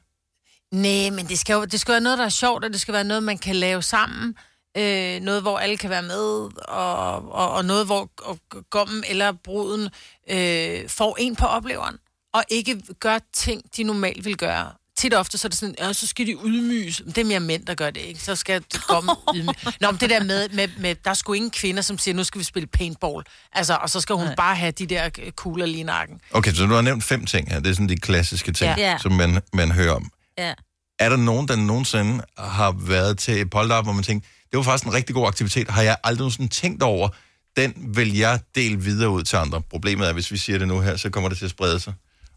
[0.72, 2.94] Nej, men det skal jo det skal være noget, der er sjovt, og det skal
[2.94, 4.36] være noget, man kan lave sammen.
[4.78, 9.32] Øh, noget, hvor alle kan være med, og, og, og noget, hvor og gommen eller
[9.32, 9.90] bruden
[10.30, 11.96] øh, får en på opleveren,
[12.34, 14.72] og ikke gør ting, de normalt vil gøre.
[14.98, 17.02] Tit og ofte så er det sådan, ja, så skal de ydmyges.
[17.06, 18.20] Det er mere mænd, der gør det, ikke?
[18.20, 19.66] Så skal gommen ydmyges.
[19.82, 22.24] Nå, men det der med, med, med, der er sgu ingen kvinder, som siger, nu
[22.24, 23.24] skal vi spille paintball.
[23.52, 26.22] Altså, og så skal hun bare have de der øh, kugler lige i nakken.
[26.32, 27.60] Okay, så du har nævnt fem ting her.
[27.60, 28.98] Det er sådan de klassiske ting, Ja.
[29.02, 30.12] Som man, man hører om.
[30.38, 30.54] Ja.
[31.00, 34.64] Er der nogen, der nogensinde har været til et polterappen, hvor man tænker, det var
[34.64, 37.10] faktisk en rigtig god aktivitet, har jeg aldrig nogensinde tænkt over,
[37.58, 39.62] den vil jeg dele videre ud til andre.
[39.62, 41.94] Problemet er, hvis vi siger det nu her, så kommer det til at sprede sig.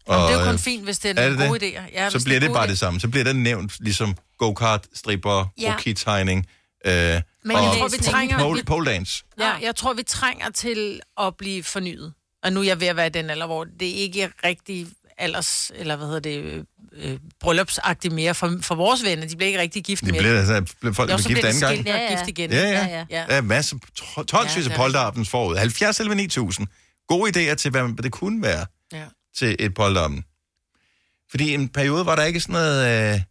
[0.09, 1.71] Jamen, det er jo kun øh, fint, hvis det er, er nogle det gode det?
[1.71, 1.93] idéer.
[1.93, 2.69] Ja, så bliver er det gode bare idéer.
[2.69, 2.99] det samme.
[2.99, 5.71] Så bliver det nævnt ligesom go-kart, stripper, Ja.
[5.75, 6.45] krokitegning
[6.85, 8.39] øh, Men og jeg tror, vi trænger...
[8.39, 9.23] pole, pole dance.
[9.39, 12.13] Ja, jeg tror, vi trænger til at blive fornyet.
[12.43, 14.87] Og nu er jeg ved at være i den alder, hvor det ikke er rigtig
[15.17, 19.27] alders, eller hvad hedder det, øh, øh, bryllupsagtigt mere for, for vores venner.
[19.27, 20.21] De bliver ikke rigtig gift Det mere.
[20.21, 21.77] bliver, altså, bliver folk Jo, så gift anden de gang.
[21.77, 22.51] skilt og gift igen.
[22.51, 22.85] Ja, ja.
[22.87, 23.05] ja.
[23.09, 23.25] ja.
[23.29, 25.55] Der er masser, 12 Ja, ja, det er polterappens forud.
[25.57, 26.67] 70 eller 9000.
[27.07, 29.05] Gode idéer til, hvad det kunne være Ja.
[29.37, 30.23] til et polterappen.
[31.31, 33.13] Fordi i en periode var der ikke sådan noget...
[33.15, 33.21] Øh,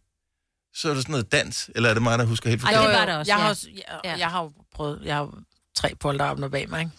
[0.73, 2.89] så er der sådan noget dans, eller er det mig, der husker helt Ej, forkert?
[2.89, 3.67] det var det også, jeg, har, også
[4.03, 5.31] jeg, jeg har jo prøvet, jeg har jo
[5.75, 6.91] tre polterabner bag mig, ikke?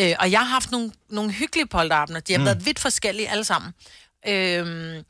[0.00, 2.20] øh, og jeg har haft nogle, nogle hyggelige polterabner.
[2.20, 2.44] De har Mm.
[2.44, 3.72] været vidt forskellige alle sammen.
[4.28, 5.02] Øhm,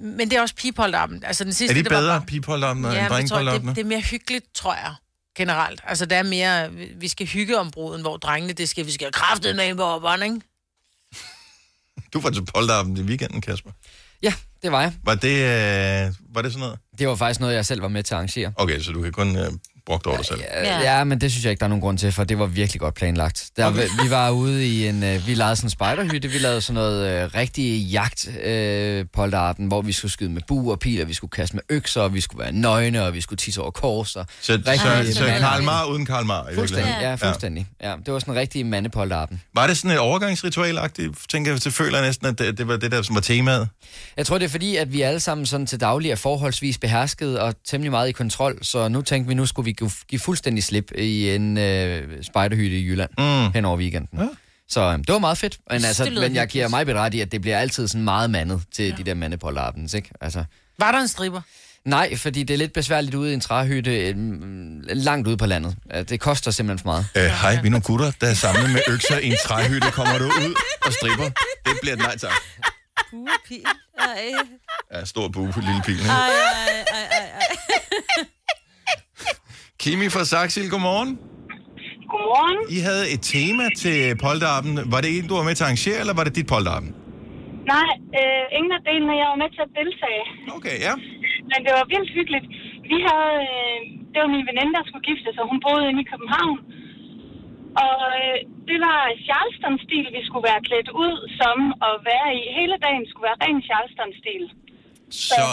[0.00, 1.24] men det er også pigepolterappen.
[1.24, 3.76] Altså den sidste, Er de det var bedre bare- pigepolterapner Ja, end men det, det,
[3.76, 4.94] det er mere hyggeligt, tror jeg,
[5.36, 5.80] generelt.
[5.84, 8.92] Altså, der er mere, vi- vi skal hygge om bruden, hvor drengene, det skal, vi
[8.92, 10.40] skal have kraftet med på opperen, ikke?
[12.12, 13.70] Du var til polterappen i weekenden, Kasper.
[14.22, 14.32] Ja,
[14.62, 14.92] det var jeg.
[15.04, 15.28] Var det,
[16.08, 16.78] øh, var det sådan noget?
[16.98, 18.52] Det var faktisk noget, jeg selv var med til at arrangere.
[18.56, 19.52] Okay, så du kan kun øh,
[19.90, 20.40] brugt over dig selv.
[20.64, 20.96] Ja.
[20.96, 22.80] ja, men det synes jeg ikke, der er nogen grund til, for det var virkelig
[22.80, 23.50] godt planlagt.
[23.56, 23.88] Der, okay.
[24.02, 27.24] Vi var ude i en, øh, vi lavede sådan en spejderhytte, vi lavede sådan noget
[27.24, 31.14] øh, rigtig jagt øh, polterappen, hvor vi skulle skyde med bu og pil, og vi
[31.14, 34.16] skulle kaste med økser, og vi skulle være nøgne, og vi skulle tisse over kors.
[34.16, 37.66] Og Så, rigtig så, så Karl Mar uden Karl Mar, i Fuldstændig, ja, fuldstændig.
[37.82, 37.94] Ja.
[38.06, 39.42] det var sådan en rigtig mandepolterappen.
[39.54, 41.26] Var det sådan et overgangsritual-agtigt?
[41.28, 43.68] Tænker jeg, så føler jeg næsten, at det, det var det der, som var temaet.
[44.16, 47.38] Jeg tror, det er fordi, at vi alle sammen sådan til daglig er forholdsvis behersket
[47.38, 50.64] og temmelig meget i kontrol, så nu tænkte vi, nu skulle vi give- give fuldstændig
[50.64, 53.52] slip i en øh, spejderhytte i Jylland mm.
[53.52, 54.18] hen over weekenden.
[54.20, 54.26] Ja.
[54.68, 57.32] Så øh, det var meget fedt, men, altså, men jeg giver mig beret i, at
[57.32, 58.94] det bliver altid sådan meget mandet til ja.
[58.96, 60.10] de der mandepolterappens, ikke?
[60.20, 60.44] Altså,
[60.78, 61.40] Var der en stripper?
[61.84, 64.14] nej, fordi det er lidt besværligt ude i en træhytte øh,
[64.88, 65.76] langt ude på landet.
[66.08, 67.06] Det koster simpelthen for meget.
[67.16, 69.90] Øh, Hej, vi er nogle gutter, der er samlet med økser i en træhytte.
[69.90, 70.54] Kommer du ud
[70.86, 71.24] og stripper?
[71.66, 72.32] Det bliver et nej tak.
[73.10, 73.64] Buepil.
[73.98, 74.32] Ej.
[74.94, 76.00] Ja, stor bue på lille pil.
[76.00, 76.30] Ej, ej,
[76.92, 78.24] ej, ej, ej.
[79.82, 81.10] Kimi fra Saxil, godmorgen.
[82.12, 82.58] Godmorgen.
[82.76, 84.72] I havde et tema til polterappen.
[84.92, 86.90] Var det en, du var med til at arrangere, eller var det dit polterappen?
[87.74, 90.24] Nej, øh, ingen af delene, jeg var med til at deltage.
[90.56, 90.94] Okay, ja.
[91.50, 92.46] Men det var vildt hyggeligt.
[92.90, 93.78] Vi havde, øh,
[94.12, 95.44] det var min veninde, der skulle gifte sig.
[95.52, 96.58] Hun boede inde i København.
[97.86, 98.36] Og øh,
[98.68, 102.42] det var Charleston-stil, vi skulle være klædt ud som og være i.
[102.58, 104.44] Hele dagen skulle være ren Charleston-stil.
[105.10, 105.44] Så,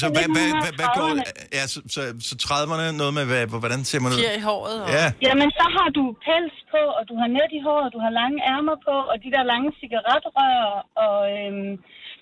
[0.00, 1.08] så til hvad, hvad, hvad, hvad går...
[1.08, 1.56] 1930'erne.
[1.58, 4.18] Ja, så, så, så 30'erne noget med, hvad, hvordan ser man ud?
[4.22, 4.76] Fjer i håret.
[4.84, 4.88] Og...
[4.96, 5.06] Ja.
[5.26, 8.38] Jamen, så har du pels på, og du har net i håret, du har lange
[8.54, 10.58] ærmer på, og de der lange cigaretrør
[11.04, 11.72] og øhm,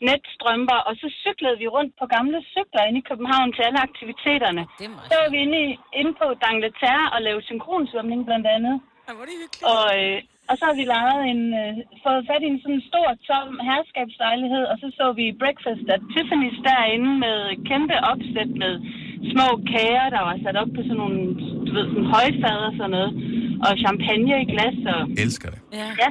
[0.09, 0.79] netstrømper.
[0.89, 4.63] Og så cyklede vi rundt på gamle cykler inde i København til alle aktiviteterne.
[5.11, 5.69] Så var vi inde, i,
[6.01, 8.77] inde på Dangleterre og lavede synkronsvømning blandt andet.
[9.75, 11.73] Og, øh, og så har vi lejet en, øh,
[12.05, 16.61] fået fat i en sådan stor, tom herskabslejlighed, og så så vi Breakfast at Tiffany's
[16.69, 17.39] derinde med
[17.71, 18.73] kæmpe opsæt med
[19.33, 21.21] små kager, der var sat op på sådan nogle,
[21.67, 23.13] du ved, sådan højfad og sådan noget,
[23.67, 24.79] og champagne i glas.
[24.95, 25.61] Og, Elsker det.
[25.81, 25.89] ja.
[26.03, 26.11] ja,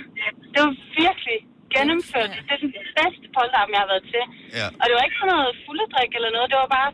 [0.54, 1.38] det var virkelig
[1.76, 2.32] gennemført.
[2.48, 4.24] Det er det bedste polterappen, jeg har været til.
[4.60, 4.67] Ja.
[4.80, 6.91] Og det var ikke sådan noget fuldedrik eller noget, det var bare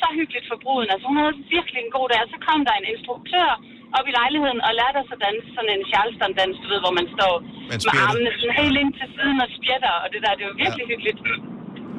[0.00, 0.88] så hyggeligt for bruden.
[0.92, 3.50] Altså hun havde virkelig en god dag, og så kom der en instruktør
[3.96, 7.06] op i lejligheden og lærte os at danse sådan en Charleston-dans, du ved, hvor man
[7.16, 7.32] står
[7.70, 10.56] Man med armene sådan helt ind til siden og spjætter, og det der, det var
[10.64, 10.90] virkelig ja.
[10.92, 11.18] hyggeligt.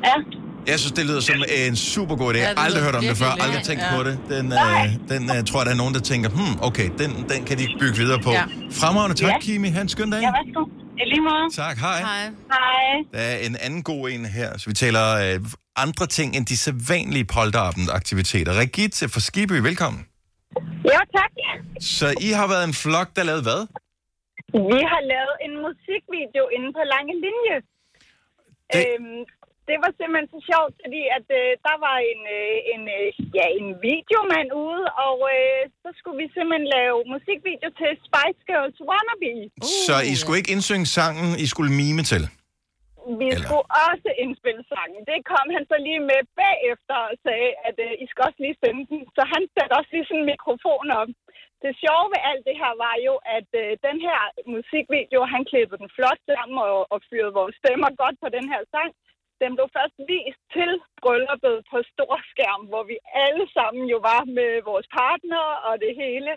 [0.10, 0.16] Ja.
[0.72, 2.38] Jeg synes, det lyder som en super god idé.
[2.38, 3.96] Jeg har aldrig hørt om det før, aldrig tænkt Ja.
[3.96, 4.16] på det.
[4.34, 7.40] Den, øh, den øh, tror jeg, der er nogen, der tænker, hmm, okay, den, den
[7.48, 8.32] kan de bygge videre på.
[8.40, 8.44] Ja.
[8.82, 9.40] Fremragende, tak, Ja.
[9.46, 9.68] Kimi.
[9.76, 10.22] Ha' en skøn dag.
[10.28, 10.62] Ja, værsgo.
[11.02, 11.46] I lige måde.
[11.64, 12.00] Tak, hej.
[12.00, 12.24] Hej.
[12.56, 12.90] Hej.
[13.14, 15.40] Der er en anden god en her, så vi taler øh,
[15.76, 18.54] andre ting end de sædvanlige polterabend-aktiviteter.
[18.54, 20.06] Regitze fra Skiby, velkommen.
[20.94, 21.32] Ja, tak.
[21.98, 23.62] Så I har været en flok, der lavede hvad?
[24.74, 27.58] Vi har lavet en musikvideo inde på Lange Linje.
[28.74, 29.22] Det- Øhm,
[29.70, 33.08] det var simpelthen så sjovt, fordi at øh, der var en, øh, en, øh,
[33.38, 38.78] ja, en videomand ude, og øh, så skulle vi simpelthen lave musikvideo til Spice Girls
[38.90, 39.34] Wannabe.
[39.88, 42.24] Så I skulle ikke indsynge sangen, I skulle mime til?
[43.20, 45.02] Vi Eller- skulle også indspille sangen.
[45.12, 48.60] Det kom han så lige med bagefter og sagde, at øh, I skal også lige
[48.64, 49.00] sende den.
[49.16, 51.12] Så han satte også lige sådan en mikrofon op.
[51.64, 54.20] Det sjove ved alt det her var jo, at øh, den her
[54.56, 58.62] musikvideo, han klippede den flot sammen og, og fyrede vores stemmer godt på den her
[58.74, 58.92] sang.
[59.42, 64.22] Den blev først vist til brylluppet på stor skærm, hvor vi alle sammen jo var
[64.38, 66.32] med vores partner og det hele.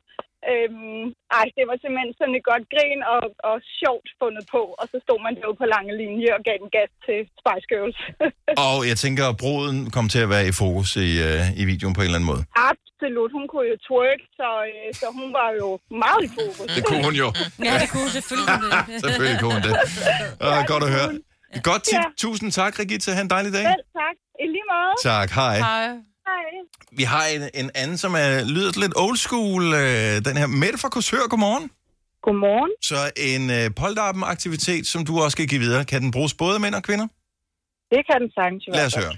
[0.50, 1.05] Øhm,
[1.38, 4.62] ej, det var simpelthen sådan et godt grin og, og sjovt fundet på.
[4.81, 7.98] Og så stod man derude på lange linje og gav den gas til Spice Girls.
[8.66, 11.94] Og jeg tænker, at bruden kom til at være i fokus i, øh, i videoen
[11.94, 12.42] på en eller anden måde.
[12.70, 13.31] Absolut.
[13.37, 15.68] Hun kunne jo twerk, så, øh, så hun var jo
[16.05, 16.66] meget i fokus.
[16.76, 17.28] Det kunne hun jo.
[17.68, 18.61] Ja, det kunne hun selvfølgelig.
[19.05, 19.74] Selvfølgelig kunne hun det.
[20.46, 21.09] Og godt at høre.
[21.70, 21.94] Godt tip.
[21.98, 22.05] Ja.
[22.24, 23.11] Tusind tak, Regitze.
[23.16, 23.64] Ha' en dejlig dag.
[23.72, 24.16] Selv tak.
[24.44, 24.94] I lige måde.
[25.11, 25.28] Tak.
[25.40, 25.57] Hej.
[25.59, 26.12] Hej.
[26.99, 29.63] Vi har en, en anden, som er, lyder lidt old school.
[29.83, 31.71] Øh, den her Mette fra Korsør, godmorgen.
[32.27, 32.73] Godmorgen.
[32.91, 32.99] Så
[33.31, 35.85] en øh, polterappen-aktivitet, som du også skal give videre.
[35.85, 37.07] Kan den bruges både af mænd og kvinder?
[37.93, 39.15] Det kan den sagtens i Lad os høre.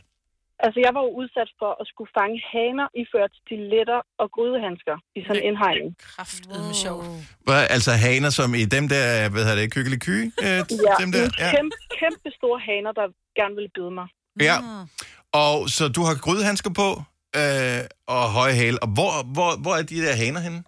[0.66, 5.20] Altså, jeg var jo udsat for at skulle fange haner iført stiletter og grydehandsker i
[5.26, 5.88] sådan en indhegning.
[6.12, 7.04] Kraftedeme sjovt.
[7.46, 10.18] Hvad, altså haner som i dem der, hvad hedder det, kykkelig ky?
[10.44, 10.60] Øh, Ja,
[11.02, 11.22] dem der?
[11.24, 13.06] nogle kæmpe, kæmpe store haner, der
[13.38, 14.06] gerne ville bide mig.
[14.48, 14.56] Ja.
[15.42, 16.88] Og så du har grydehandsker på
[17.40, 17.80] øh,
[18.16, 18.78] og høje hæle.
[18.84, 20.60] Og hvor, hvor, hvor er de der haner henne?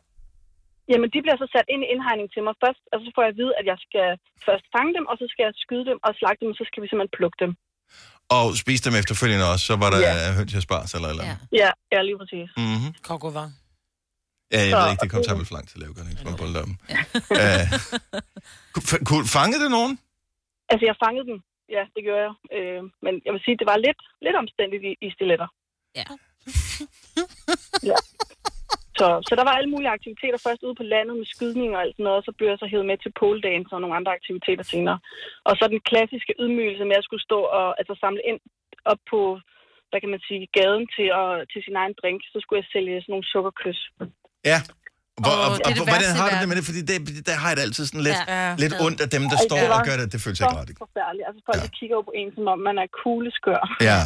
[0.90, 3.32] Jamen, de bliver så sat ind i indhegning til mig først, og så får jeg
[3.34, 4.08] at vide, at jeg skal
[4.46, 6.80] først fange dem, og så skal jeg skyde dem og slagte dem, og så skal
[6.82, 7.52] vi simpelthen plukke dem.
[8.36, 10.14] Og spise dem efterfølgende også, så var der Ja.
[10.24, 10.28] ja.
[10.38, 11.24] høns jeg spars eller eller.
[11.30, 11.36] Ja.
[11.62, 12.48] Ja, ja lige præcis.
[12.62, 12.90] Mm-hmm.
[13.08, 13.50] Kokovang.
[14.54, 16.22] Ja, jeg Så- ved ikke, det kom for lang tid at lave, gør det ikke?
[16.24, 16.70] Som bolddom.
[17.40, 17.64] Øh,
[18.74, 19.92] kunne- kunne fangede det nogen?
[20.70, 21.38] Altså, jeg fangede dem.
[21.68, 22.34] Ja, det gjorde jeg.
[22.58, 25.48] Øh, men jeg vil sige, det var lidt, lidt omstændigt i, i stiletter.
[25.96, 26.04] Ja.
[27.90, 27.98] ja.
[28.98, 31.94] Så, så der var alle mulige aktiviteter først ude på landet med skydning og alt
[31.94, 34.64] sådan noget, og så blev jeg så hævet med til poledagen og nogle andre aktiviteter
[34.64, 34.98] senere.
[35.48, 38.40] Og så den klassiske ydmygelse med at skulle stå og altså, samle ind
[38.84, 39.20] op på,
[39.90, 43.00] hvad kan man sige, gaden til, at, til sin egen drink, så skulle jeg sælge
[43.00, 43.80] sådan nogle sukkerkys.
[44.50, 44.58] Ja.
[45.24, 46.64] Hvor, og, det er og, det og, hvordan har du det med det?
[46.70, 46.96] Fordi det,
[47.28, 48.34] der har jeg det altid sådan lidt, Ja.
[48.48, 48.50] ja.
[48.64, 48.84] lidt Ja.
[48.86, 50.06] ondt af dem, der står det og gør det.
[50.14, 50.68] Det føles ikke ret.
[50.68, 51.24] Så forfærdeligt.
[51.28, 51.68] Altså folk, ja.
[51.78, 53.60] kigger jo på en, som om man er kugleskør.
[53.90, 54.00] Ja.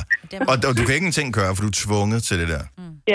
[0.50, 2.62] Og, og du kan ikke ingenting gøre, for du er tvunget til det der.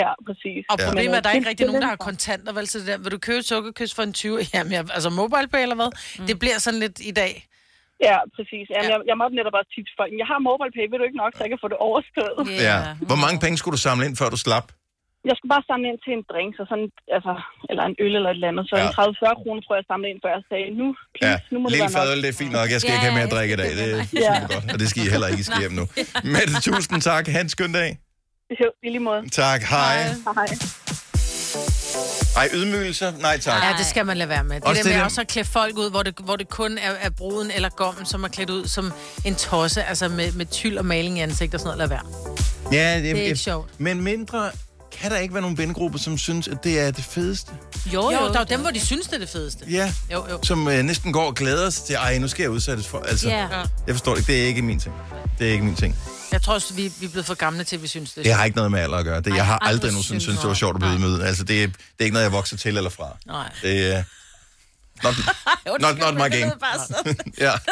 [0.00, 0.62] Ja, præcis.
[0.72, 0.84] Og Ja.
[0.88, 2.64] problemet er, at der er ikke Det- rigtig det nogen, der har kontanter, vel?
[2.72, 4.38] Så det der, vil du købe sukkerkys for en 20?
[4.54, 5.90] Jamen, jeg, altså mobile pay eller hvad?
[6.18, 6.26] Mm.
[6.30, 7.32] Det bliver sådan lidt i dag.
[8.08, 8.64] Ja, præcis.
[8.74, 10.10] Jamen, jeg, jeg måtte netop også tipse folk.
[10.22, 12.34] Jeg har mobile pay, vil du ikke nok, så jeg kan få det overstået.
[12.68, 12.78] Ja.
[13.10, 14.66] Hvor mange penge skulle du samle ind, før du slap?
[15.28, 17.32] Jeg skulle bare samle ind til en drink, så sådan, altså,
[17.70, 18.64] eller en øl eller et eller andet.
[18.70, 18.84] Så Ja.
[18.86, 21.56] en 30-40 kroner, tror jeg, jeg samlede ind, før jeg sagde, nu, please, Ja, nu
[21.60, 22.00] må det lille være nok.
[22.00, 22.68] fadøl, det er fint nok.
[22.74, 23.70] Jeg skal ikke have mere at drikke i dag.
[23.80, 24.32] Det er Ja.
[24.54, 24.64] godt.
[24.72, 25.84] Og det skal I heller ikke, I skal hjem nu.
[26.34, 27.24] Mette, tusind tak.
[27.34, 27.90] Ha' en skøn dag.
[28.62, 29.20] Jo, i lige måde.
[29.42, 29.60] Tak.
[29.74, 29.96] Hej.
[30.38, 30.48] Hej.
[32.36, 33.12] Ej, ydmygelser?
[33.20, 33.62] Nej, tak.
[33.64, 34.56] Ja, det skal man lade være med.
[34.56, 36.48] Det Også der det med der- også at klæde folk ud, hvor det, hvor det
[36.48, 38.92] kun er, er bruden eller gommen, som er klædt ud som
[39.24, 42.06] en tosse, altså med, med tyld og maling i ansigt og sådan noget, lad være.
[42.72, 43.80] Ja, Det er ikke sjovt.
[43.80, 44.50] Men mindre
[45.00, 47.52] kan der ikke være nogen vennegrupper, som synes, at det er det fedeste?
[47.86, 49.64] Jo, jo, jo der er jo dem, hvor de synes, det er det fedeste.
[49.70, 49.92] Ja.
[50.12, 50.38] Jo, jo.
[50.42, 52.98] Som øh, næsten går og glæder sig til, ej, nu skal jeg udsættes for.
[53.00, 53.48] Altså, Ja.
[53.86, 54.32] jeg forstår det ikke.
[54.32, 54.94] Det er ikke min ting.
[55.38, 55.96] Det er ikke min ting.
[56.32, 58.18] Jeg tror også, vi, vi er blevet for gamle til, at vi synes det.
[58.18, 59.20] er Det har ikke noget med alder at gøre.
[59.20, 61.22] Det, jeg har aldrig nogensinde synes, det var sjovt at blive mødt.
[61.22, 63.16] Altså, det, er- det er ikke noget, jeg vokser til eller fra.
[63.26, 63.50] Nej.
[63.62, 64.02] Det er...
[65.02, 65.14] Not,
[65.80, 66.52] not, not my game.
[67.38, 67.52] ja.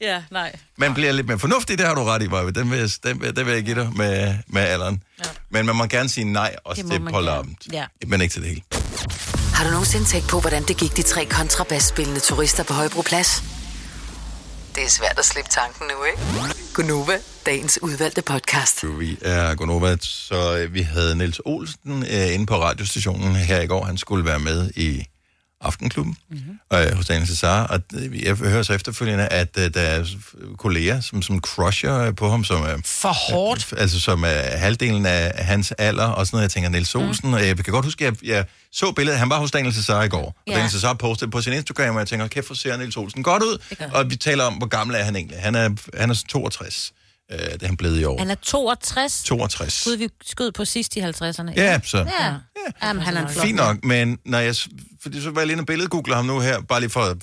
[0.00, 0.52] Ja, nej.
[0.78, 2.52] Man bliver lidt mere fornuftig, det har du ret i, Barbie.
[2.52, 5.02] Den vil, den, vil- den vil jeg give dig med, med alderen.
[5.18, 5.24] Ja.
[5.50, 7.24] Men man må gerne sige nej også Det Paul gerne.
[7.26, 7.56] Lappen.
[7.72, 7.84] Ja.
[8.06, 8.62] Men ikke til det hele.
[9.54, 13.42] Har du nogensinde tænkt på, hvordan det gik de tre kontrabasspillende turister på Højbroplads?
[14.74, 16.54] Det er svært at slippe tanken nu, ikke?
[16.74, 18.84] Gunova, dagens udvalgte podcast.
[18.98, 23.66] Vi er Gonova, så øh, vi havde Niels Olsen øh, inde på radiostationen her i
[23.66, 23.84] går.
[23.84, 25.06] Han skulle være med i
[25.66, 26.78] Aftenklubben mm-hmm.
[26.78, 30.04] øh, hos Daniel Cesar, og øh, jeg hører så efterfølgende, at øh, der er
[30.58, 32.76] kolleger, som, som crusher øh, på ham, som er...
[32.84, 33.72] For hårdt.
[33.72, 36.42] Øh, altså som er halvdelen af hans alder, og sådan noget.
[36.42, 37.34] Jeg tænker, Niels Olsen, mm.
[37.34, 40.08] jeg kan godt huske, at jeg, jeg så billedet, han var hos Daniel Cesar i
[40.08, 40.52] går, og Ja.
[40.52, 43.42] Daniel Cesar postede på sin Instagram, og jeg tænker, kæft, hvor ser Niels Olsen godt
[43.42, 45.38] ud, og vi taler om, hvor gammel er han egentlig.
[45.38, 46.92] Han er, han er 62,
[47.32, 48.18] øh, det er han blevet i år.
[48.18, 49.22] Han er 62.
[49.24, 49.84] 62.
[49.84, 51.52] Gud, vi skød på sidst i 50'erne.
[51.56, 51.98] Ja, så.
[52.20, 52.34] Ja.
[52.82, 54.54] Jamen, han er en flot Fint nok, men når jeg,
[55.02, 57.16] fordi så var jeg lige inde og billedgoogler ham nu her, bare lige for at,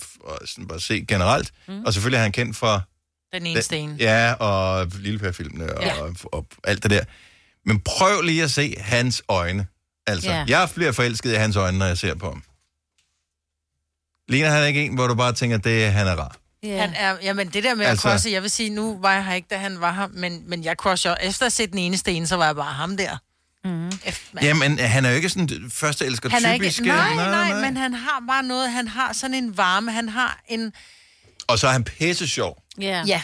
[0.48, 1.52] sådan bare se generelt.
[1.68, 1.84] Mm.
[1.84, 2.82] Og selvfølgelig er han kendt for...
[3.32, 3.96] Den ene sten.
[3.98, 6.02] Ja, og Lillepær-filmene og, Ja.
[6.02, 7.04] og, og, alt det der.
[7.66, 9.66] Men prøv lige at se hans øjne.
[10.06, 10.44] Altså, Ja.
[10.48, 12.42] jeg bliver forelsket i hans øjne, når jeg ser på ham.
[14.28, 16.36] Ligner han ikke en, hvor du bare tænker, det han er rar?
[16.64, 16.80] Yeah.
[16.80, 19.24] Han er, jamen det der med Altså- at crushe, jeg vil sige, nu var jeg
[19.24, 21.78] her ikke, da han var her, men, men jeg crusher, efter at have set den
[21.78, 23.16] ene sten, så var jeg bare ham der.
[23.64, 23.92] Mm.
[24.42, 26.86] Jamen, han er jo ikke sådan første elsker Han er ikke, typiske.
[26.86, 30.40] nej, nej, nej, men han har bare noget, han har sådan en varme, han har
[30.48, 30.72] en,
[31.46, 32.62] Og så er han pisse sjov.
[32.80, 33.04] Ja.
[33.06, 33.22] ja,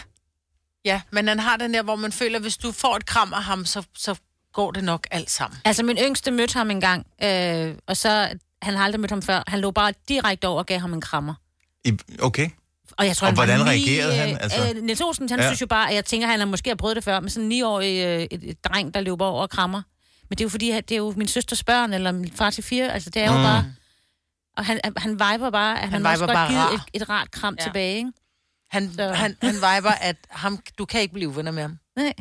[0.85, 3.43] ja, men han har den der, hvor man føler, hvis du får et kram af
[3.43, 4.15] ham, så, så
[4.53, 5.59] går det nok alt sammen.
[5.65, 8.29] Altså, min yngste mødte ham en gang, øh, og så,
[8.61, 9.43] han har aldrig mødt ham før.
[9.47, 11.33] Han lå bare direkte over og gav ham en krammer.
[11.85, 12.49] I, okay.
[12.97, 14.37] Og, jeg tror, Og han hvordan ni, reagerede han?
[14.41, 14.61] Altså...
[14.61, 15.45] Altså- Øh, Niels Olsen, han Ja.
[15.47, 17.29] synes jo bare, at jeg tænker, at han har måske har prøvet det før, med
[17.29, 19.81] sådan en 9-årig øh, et, et dreng, der løber over og krammer.
[20.29, 22.49] Men det er jo fordi, at det er jo min søsters børn, eller min far
[22.49, 23.43] til fire, altså det er jo Mm.
[23.43, 23.65] bare...
[24.57, 27.09] Og han, han viber bare, at han, Han han også godt bare givet et, et
[27.09, 27.63] rart kram ja.
[27.63, 28.11] tilbage, ikke?
[28.71, 31.77] Han, han, han viber, at ham, du kan ikke blive venner med ham.
[31.95, 32.13] Nej.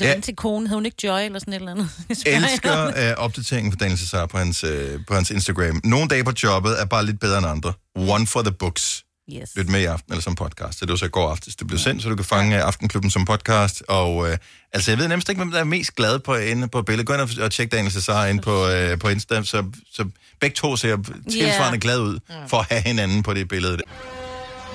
[0.00, 0.06] Ja.
[0.14, 0.20] Ja.
[0.20, 1.90] til konen, hed hun ikke Joy eller sådan et eller andet?
[2.26, 5.80] Elsker øh, opdateringen fra Daniel Cesar på hans, øh, på hans Instagram.
[5.84, 7.72] Nogle dage på jobbet er bare lidt bedre end andre.
[7.96, 9.04] One for the books.
[9.32, 9.50] Yes.
[9.56, 10.80] Lyt med i aften, eller som podcast.
[10.80, 11.56] Det er jo så i går aftes.
[11.56, 12.62] Det blev sendt, så du kan fange ja.
[12.62, 13.82] Aftenklubben som podcast.
[13.88, 14.38] Og øh,
[14.72, 17.06] altså, jeg ved nærmest ikke, hvem der er mest glad på, inde på billedet.
[17.06, 20.08] Gå ind og, og tjek Daniel Cesar ind på, øh, på Insta, så, så
[20.40, 20.96] begge to ser
[21.30, 21.80] tilsvarende Yeah.
[21.80, 22.18] glad ud
[22.48, 23.78] for at have hinanden på det billede.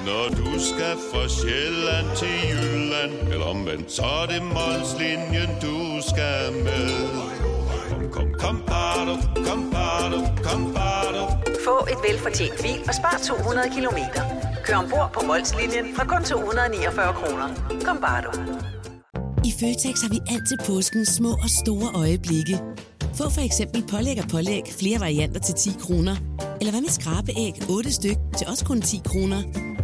[0.06, 6.54] Når du skal fra Sjælland til Jylland Eller omvendt, så er det Molslinjen, du skal
[6.64, 6.90] med
[7.90, 11.13] Kom, kom, kom, bado, kom, bado, kom, bado.
[11.68, 14.22] Få et velfortjent bil og spar 200 kilometer.
[14.66, 17.48] Kør ombord på Molslinjen fra kun 249 kroner.
[17.86, 18.32] Kom bare du.
[19.50, 22.56] I Føtex har vi altid påskens små og store øjeblikke.
[23.18, 26.16] Få for eksempel pålæg og pålæg flere varianter til 10 kroner.
[26.60, 29.42] Eller hvad med skrabeæg 8 styk til også kun 10 kroner.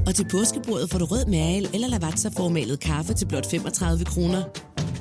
[0.07, 4.41] Og til påskebordet får du rød mal eller lavatserformalet kaffe til blot 35 kroner.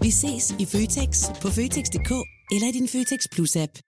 [0.02, 1.10] Vi ses i Føtex
[1.42, 2.12] på Føtex.dk
[2.54, 3.87] eller i din Føtex Plus-app.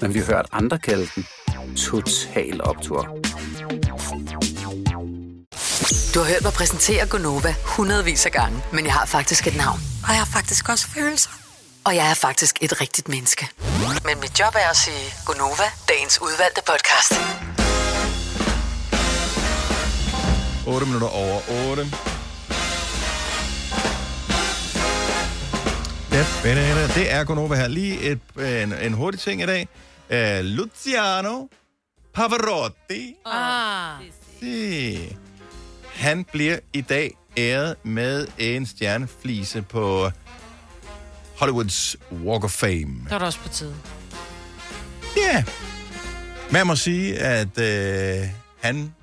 [0.00, 1.26] men vi har hørt andre kalde den
[1.76, 3.02] Total Optor.
[6.14, 9.80] Du har hørt mig præsentere Gonova hundredvis af gange, men jeg har faktisk et navn.
[10.02, 11.30] Og jeg har faktisk også følelser.
[11.84, 13.48] Og jeg er faktisk et rigtigt menneske.
[14.04, 17.12] Men mit job er at sige Gonova, dagens udvalgte podcast.
[20.66, 21.40] 8 minutter over
[21.70, 22.15] 8.
[26.16, 27.68] Det er Gunova her.
[27.68, 28.20] Lige et,
[28.62, 29.68] en, en hurtig ting i dag.
[30.10, 31.46] Uh, Luciano
[32.14, 33.14] Pavarotti.
[33.26, 34.00] Ah.
[34.40, 35.16] Se.
[35.94, 40.10] Han bliver i dag æret med en stjerneflise på
[41.38, 43.00] Hollywoods Walk of Fame.
[43.04, 43.74] Det var da også på tide.
[45.16, 45.32] Ja.
[45.32, 45.44] Yeah.
[46.50, 48.28] Man må sige, at øh,
[48.60, 48.94] han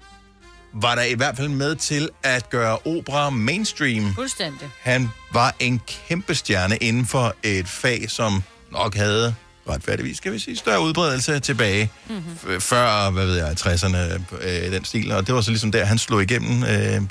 [0.74, 4.16] var der i hvert fald med til at gøre opera mainstream.
[4.16, 4.70] Fuldstændig.
[4.82, 9.36] Han var en kæmpe stjerne inden for et fag, som nok havde
[9.70, 11.92] retfærdigvis, skal vi sige, større udbredelse tilbage.
[12.10, 12.62] Mm-hmm.
[12.62, 13.98] Før, hvad ved jeg, 60'erne,
[14.42, 15.12] øh, den stil.
[15.12, 17.02] Og det var så ligesom der, han slog igennem øh,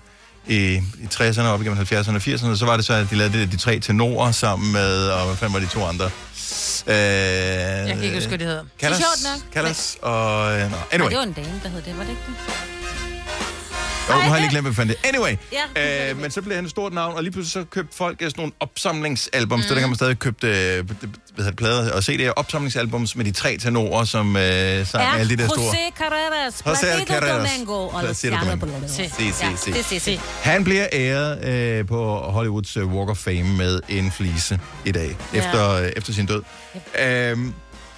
[0.47, 3.39] i, i 60'erne, op igennem 70'erne og 80'erne, så var det så, at de lavede
[3.41, 6.05] det, de tre tenorer sammen med, og hvad fanden var de to andre?
[6.87, 8.65] Øh, Jeg kan ikke huske, hvad det hedder.
[8.81, 9.53] Callas, Det er sjovt nok.
[9.55, 10.53] Callas og...
[10.53, 10.77] Øh, nå, Anyway.
[10.93, 12.82] anyway, Det var en dame, der hed det, var det ikke det?
[14.09, 15.09] Jo, nu har jeg lige glemt, hvad fanden det.
[15.09, 15.37] Anyway,
[15.77, 16.11] Ja.
[16.11, 18.31] øh, men så blev han et stort navn, og lige pludselig så købte folk øh,
[18.31, 19.69] sådan nogle opsamlingsalbums, mm.
[19.69, 20.85] så der kan man stadig købe øh,
[21.39, 25.43] det, plader og CD'er, opsamlingsalbums med de tre tenorer, som øh, sang Ja, alle de
[25.43, 25.73] der store...
[25.73, 27.51] José Carreras, José Carreras.
[27.51, 28.77] Domingo og Luciano Domingo.
[28.87, 30.21] Det si, si.
[30.43, 35.17] Han bliver æret øh, på Hollywoods øh, Walk of Fame med en flise i dag,
[35.35, 35.39] Ja.
[35.39, 36.43] efter, øh, efter sin død.
[37.01, 37.55] Øhm,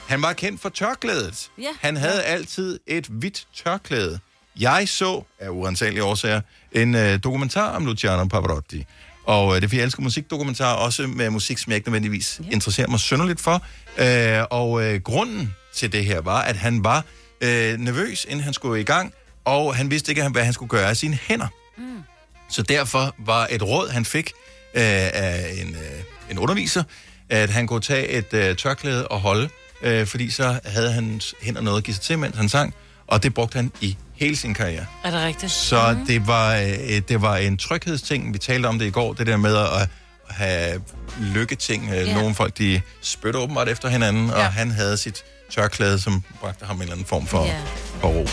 [0.08, 1.50] han var kendt for tørklædet.
[1.58, 1.68] Ja.
[1.80, 4.18] Han havde altid et hvidt tørklæde.
[4.60, 6.40] Jeg så, af uansagelige årsager,
[6.72, 8.84] en øh, dokumentar om Luciano Pavarotti.
[9.26, 12.40] Og øh, det er fordi, jeg elsker musikdokumentarer, også med musik, som jeg ikke nødvendigvis
[12.44, 12.50] ja.
[12.50, 13.62] interesserer mig synderligt for.
[13.98, 17.04] Øh, og øh, grunden til det her var, at han var
[17.40, 19.12] øh, nervøs, inden han skulle i gang,
[19.44, 21.48] og han vidste ikke, hvad han skulle gøre af sine hænder.
[21.78, 22.02] Mm.
[22.50, 24.32] Så derfor var et råd, han fik
[24.74, 24.82] øh,
[25.12, 26.82] af en, øh, en underviser,
[27.28, 29.48] at han kunne tage et øh, tørklæde og holde,
[29.82, 32.74] øh, fordi så havde hans hænder noget at give sig til, mens han sang,
[33.06, 34.86] og det brugte han i hele sin karriere.
[35.04, 35.52] Er det rigtigt?
[35.52, 36.06] Så mm.
[36.06, 38.32] det, var, øh, det var en tryghedsting.
[38.32, 39.88] Vi talte om det i går, det der med at
[40.28, 40.80] have
[41.20, 41.88] lykketing.
[41.88, 42.04] Ja.
[42.04, 42.16] Yeah.
[42.16, 46.76] Nogle folk, de spytter åbenbart efter hinanden, og han havde sit tørklæde, som bragte ham
[46.76, 47.60] en eller anden form for, Ja.
[48.00, 48.26] for ro.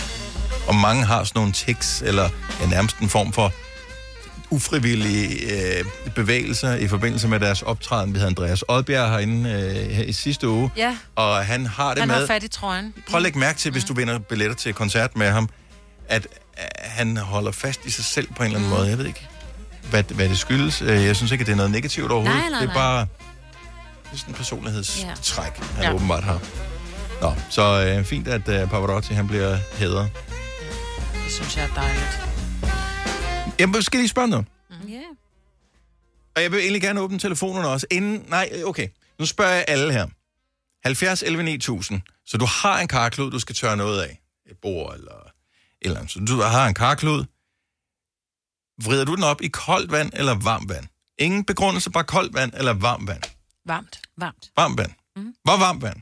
[0.68, 2.30] Og mange har sådan nogle tics, eller
[2.62, 3.54] ja, nærmest en form for
[4.52, 5.86] ufrivillige øh,
[6.16, 8.14] bevægelser i forbindelse med deres optræden.
[8.14, 12.00] Vi havde Andreas Oddbjerg herinde øh, her i sidste uge, Ja, og han har det
[12.00, 12.16] han med...
[12.16, 12.94] har fat i trøjen.
[13.10, 15.50] Prøv at lægge mærke til, hvis du vinder billetter til koncert med ham,
[16.10, 16.28] at
[16.60, 18.76] øh, han holder fast i sig selv på en eller anden Mm.
[18.78, 18.90] måde.
[18.90, 19.28] Jeg ved ikke,
[19.90, 20.82] hvad, hvad det skyldes.
[20.82, 22.40] Øh, Jeg synes ikke, at det er noget negativt overhovedet.
[22.42, 22.84] Nej, nej, det er nej.
[22.84, 25.94] bare det er sådan en personlighedstræk, han Ja.
[25.94, 26.40] åbenbart har.
[27.22, 30.10] Nå, så øh, fint, at øh, Pavarotti han bliver hædret.
[31.26, 32.20] Det synes jeg er dejligt.
[33.62, 34.46] Jeg skal lige spørge noget.
[34.88, 35.02] Ja.
[36.36, 37.88] Og jeg vil egentlig gerne åbne telefonerne også.
[37.92, 38.88] Inden, nej, okay.
[39.20, 40.08] Nu spørger jeg alle her.
[40.84, 42.02] 70 11 9000.
[42.26, 44.22] Så du har en karklud, du skal tørre noget af.
[44.46, 45.32] Et bord eller et
[45.82, 46.12] eller andet.
[46.12, 47.26] Så du har en karklud.
[48.84, 50.88] Vrider du den op i koldt vand eller varmt vand?
[51.18, 53.24] Ingen begrundelse, bare koldt vand eller varmt vand?
[53.66, 54.02] Varmt.
[54.18, 54.52] Varmt.
[54.56, 54.92] Varmt vand.
[55.16, 55.36] Mm.
[55.44, 56.02] Hvor varmt vand?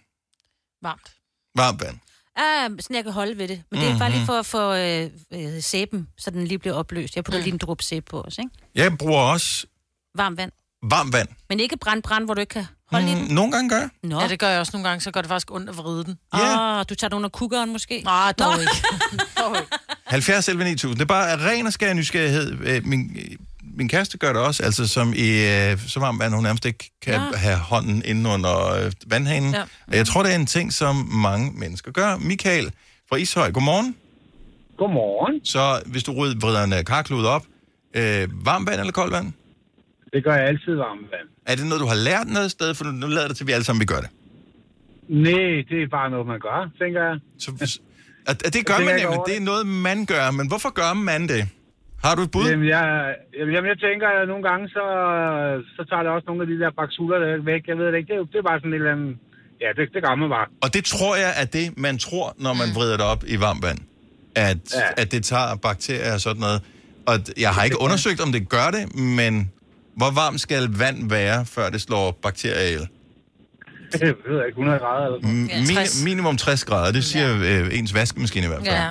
[0.82, 1.16] Varmt.
[1.56, 2.00] Varmt vand.
[2.40, 3.62] Ah, sådan jeg kan holde ved det.
[3.72, 4.00] Men det er Mhm.
[4.00, 7.16] bare lige for at få øh, øh, sæben, så den lige bliver opløst.
[7.16, 8.50] Jeg putter lige en dråbe sæbe på os, ikke?
[8.76, 9.66] Jeg bruger også
[10.16, 10.52] Varmt vand.
[10.84, 11.28] varmt vand.
[11.50, 13.12] Men ikke brand, brand, hvor du ikke kan holde mm.
[13.12, 13.36] i den.
[13.36, 13.90] Nogle gange gør jeg.
[14.04, 14.22] Nå.
[14.22, 16.18] Ja, det gør jeg også nogle gange, så går det faktisk ondt at vride den.
[16.34, 16.80] Ja.
[16.80, 18.02] Oh, du tager den under kukkeren måske?
[18.06, 18.60] Nej, dog Nå.
[18.62, 18.72] ikke.
[19.40, 19.68] dog ikke.
[20.06, 20.96] 70 11 9000.
[21.00, 22.58] Det er bare af ren og skær nysgerrighed.
[22.62, 23.18] Øh, Min,
[23.80, 26.92] min kæreste gør det også, altså som i øh, så varmt vand, hun nærmest ikke
[27.02, 27.38] kan Ja.
[27.38, 29.54] have hånden inde under øh, vandhanen.
[29.54, 29.64] Ja.
[29.98, 32.18] Jeg tror, det er en ting, som mange mennesker gør.
[32.18, 32.72] Michael
[33.10, 33.96] fra Ishøj, godmorgen.
[34.78, 35.46] Godmorgen.
[35.46, 37.46] Så hvis du vrider en karklud op,
[37.94, 39.34] øh, varmt vand eller koldt vand?
[40.14, 41.28] Det gør jeg altid varmt vand.
[41.46, 42.74] Er det noget, du har lært noget sted?
[42.76, 44.10] For nu, nu lader det til, at vi alle sammen vi gør det.
[45.10, 47.16] Nej, det er bare noget, man gør, tænker jeg.
[47.40, 47.80] Så,
[48.28, 49.20] at, at det gør man nemlig.
[49.28, 50.32] Det er noget, man gør.
[50.32, 51.48] Men hvorfor gør man det?
[52.06, 52.46] Har du et bud?
[52.50, 54.84] Jamen, jeg, jamen, jeg tænker, at nogle gange, så,
[55.76, 57.62] så tager det også nogle af de der baksuler der væk.
[57.68, 58.10] Jeg ved det ikke.
[58.14, 59.18] Det er, det er bare sådan et eller andet...
[59.64, 60.48] Ja, det, det man bare.
[60.62, 63.64] Og det tror jeg er det, man tror, når man vrider det op i varmt
[63.64, 63.80] vand.
[64.36, 64.80] At, ja.
[64.80, 65.02] Ja.
[65.02, 66.62] at det tager bakterier og sådan noget.
[67.06, 68.84] Og jeg har ikke undersøgt, om det gør det,
[69.20, 69.52] men
[69.96, 72.88] hvor varmt skal vand være, før det slår bakterier ihjel?
[74.02, 77.80] Jeg ved ikke, 100 grader eller sådan Mm, Min, minimum 60 grader, det siger øh,
[77.80, 78.76] ens vaskemaskine i hvert fald.
[78.76, 78.90] Ja.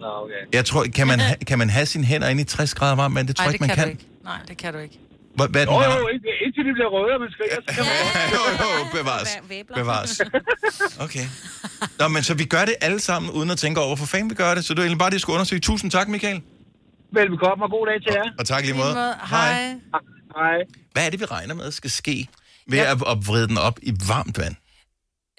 [0.00, 0.42] Nå, okay.
[0.52, 3.14] Jeg tror, kan man, ha, kan man have sine hænder inde i 60 grader varmt
[3.14, 3.28] vand?
[3.28, 3.84] Det tror jeg det ikke, man kan, kan.
[3.86, 4.06] du ikke.
[4.24, 4.98] Nej, det kan du ikke.
[5.36, 5.94] Hvad, hvad er den Jo, varme?
[6.00, 7.94] jo, indtil, indtil de bliver røde, og man skriger, så kan man
[8.36, 8.42] jo,
[8.78, 9.38] jo, bevares.
[9.74, 10.20] Bevares.
[11.06, 11.26] Okay.
[11.98, 14.34] Nå, men så vi gør det alle sammen, uden at tænke over, hvorfor fanden vi
[14.34, 14.64] gør det.
[14.64, 15.60] Så det er egentlig bare det, jeg skulle undersøge.
[15.60, 16.42] Tusind tak, Michael.
[17.12, 18.30] Velbekomme, og god dag til jer.
[18.38, 18.94] Og tak i lige måde.
[19.30, 19.74] Hej.
[20.36, 20.56] Hej.
[20.92, 22.28] Hvad er det, vi regner med, skal ske
[22.66, 24.54] ved at, at vride den op i varmt vand?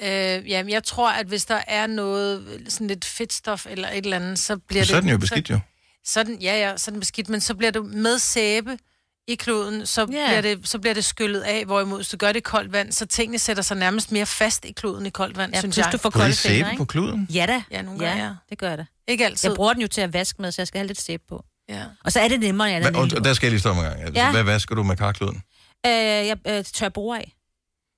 [0.01, 4.15] Øh, jamen, jeg tror, at hvis der er noget, sådan lidt fedtstof eller et eller
[4.17, 4.97] andet, så bliver Så det...
[4.97, 5.59] er den jo beskidt, jo.
[6.05, 8.77] Så, så den, ja, ja, så er den beskidt, men så bliver det med sæbe
[9.27, 10.27] i kloden, så, yeah.
[10.29, 12.91] bliver det, så bliver det skyllet af, hvorimod hvis du gør det i koldt vand,
[12.91, 15.89] så tingene sætter sig nærmest mere fast i kloden i koldt vand, Ja, synes jeg.
[15.91, 16.77] du får kolde sæbe fingre, ikke?
[16.79, 17.27] på kluden?
[17.33, 17.63] Ja da.
[17.71, 18.31] Ja, nogle ja, gange, ja.
[18.49, 18.85] det gør jeg da.
[19.07, 19.49] Ikke altid.
[19.49, 21.43] Jeg bruger den jo til at vaske med, så jeg skal have lidt sæbe på.
[21.69, 21.83] Ja.
[22.03, 23.81] Og så er det nemmere, når jeg Hva, og, og der skal jeg lige stoppe
[23.81, 24.01] en gang.
[24.01, 24.31] Altså, Ja.
[24.31, 25.41] Hvad vasker du med karkluden?
[25.85, 27.33] øh, Jeg øh, tør bord af.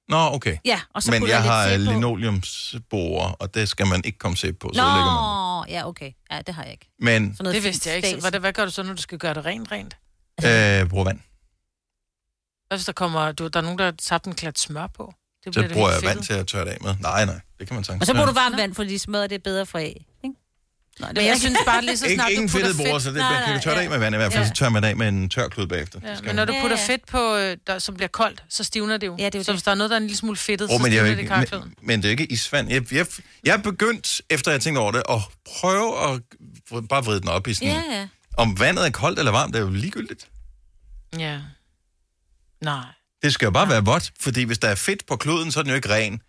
[0.10, 0.58] Nå, okay.
[0.66, 4.58] Ja, og så Men jeg jeg har linoleumsborer, og det skal man ikke komme sæbe
[4.58, 5.12] på, så Nå, lægger
[5.62, 6.12] man ja, okay.
[6.32, 6.90] Ja, det har jeg ikke.
[7.00, 8.22] Men Sådan Det vidste jeg ikke.
[8.22, 9.98] Hvad, hvad gør du så, når du skal gøre det rent, rent?
[10.46, 11.20] øh, bruger vand.
[12.68, 15.14] Hvad hvis der kommer, du, der er nogen, der har tabt en klat smør på?
[15.46, 16.28] Det Så bliver det bruger helt jeg vand fedtet.
[16.28, 16.96] til at tørre det af med.
[17.00, 18.02] Nej, nej, det kan man sagtid.
[18.02, 20.06] Og så bruger du varmt vand, fordi smadret det er bedre for af.
[20.24, 20.36] Ikke?
[21.00, 23.18] Men jeg synes bare lige så Ikke, snart ingen du putter fedtede bord, så det
[23.18, 24.48] man kan jo tørre det af med vand i hvert fald, Ja.
[24.48, 26.00] så tørrer man af med en tør klud bagefter.
[26.04, 29.08] Ja, men når du putter fedt på, øh, der, som bliver koldt, så stivner det
[29.08, 29.16] jo.
[29.20, 30.66] Ja, det er jo så hvis der er noget, der er en lille smule fedtet,
[30.70, 31.68] Åh, så men, det er stivner jo det ikke, karkluden.
[31.78, 32.70] men, men det er ikke isvand.
[32.70, 33.06] Jeg, jeg,
[33.44, 35.20] jeg er begyndt, efter jeg tænkte over det, at
[35.60, 36.22] prøve at
[36.90, 37.70] bare vride den op i sådan...
[37.70, 38.08] Ja, ja.
[38.38, 40.28] Om vandet er koldt eller varmt, det er jo ligegyldigt.
[41.20, 41.40] Ja.
[42.62, 42.86] Nej.
[43.24, 45.64] Det skal jo bare være vådt, fordi hvis der er fedt på kloden, så er
[45.64, 46.22] den jo ikke ren.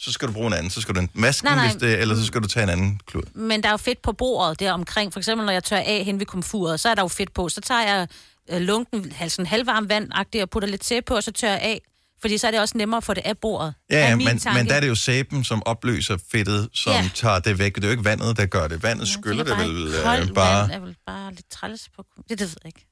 [0.00, 0.70] Så skal du bruge en anden.
[0.70, 1.66] Så skal du enten vaske Nej, nej.
[1.66, 3.22] hvis det, eller så skal du tage en anden klud.
[3.34, 5.12] Men der er jo fedt på bordet der omkring.
[5.12, 7.48] For eksempel, når jeg tør af hen ved komfuret, så er der jo fedt på.
[7.48, 8.08] Så tager jeg
[8.50, 11.80] øh, lunken, sådan halvvarm vand og putter lidt sæbe på, og så tør jeg af.
[12.20, 13.74] Fordi så er det også nemmere at få det af bordet.
[13.90, 14.58] Ja, ja min men, tanke.
[14.58, 17.02] men der er det jo sæben, som opløser fedtet, som Ja.
[17.02, 17.10] ja.
[17.14, 17.74] tager det væk.
[17.74, 18.82] Det er jo ikke vandet, der gør det.
[18.82, 19.86] Vandet skyller det bare vel
[20.28, 20.62] øh, bare...
[20.62, 22.04] Vand er vel bare lidt træls på...
[22.16, 22.86] Det, det ved jeg ikke.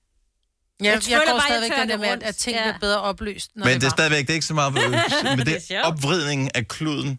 [0.82, 2.62] Ja, jeg, jeg føler går bare, jeg stadigvæk den der med, at, at ting Ja.
[2.62, 4.72] bliver bedre oplyst, når Men det det er er stadigvæk det er ikke så meget,
[4.74, 4.82] men
[5.46, 7.18] Det er er opvridningen af kluden.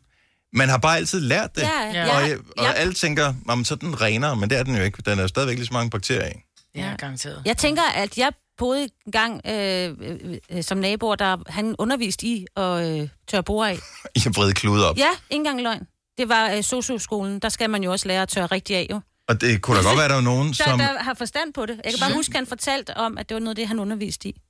[0.53, 1.61] Man har bare altid lært det.
[1.61, 2.15] Ja, ja.
[2.17, 2.35] Og, Ja.
[2.57, 2.71] og Ja.
[2.71, 5.01] alle tænker, om så er den renere, men det er den jo ikke.
[5.05, 6.33] Den er jo stadigvæk lige så mange bakterier i.
[6.75, 7.41] Ja, garanteret.
[7.45, 12.25] Jeg tænker, at jeg boede en gang øh, øh, øh, som naboer, der han underviste
[12.25, 12.63] i at
[13.01, 13.75] øh, tørre bord af.
[14.15, 14.97] I har vredet klude op.
[14.97, 15.87] Ja, ikke engang løgn.
[16.17, 17.39] Det var øh, socioskolen.
[17.39, 19.01] Der skal man jo også lære at tørre rigtig af, jo.
[19.29, 20.79] Og det kunne da godt være, at der var nogen, Der, som...
[20.79, 21.81] der har forstand på det.
[21.83, 23.79] Jeg kan bare huske, at han fortalte om, at det var noget af det, han
[23.79, 24.41] underviste i.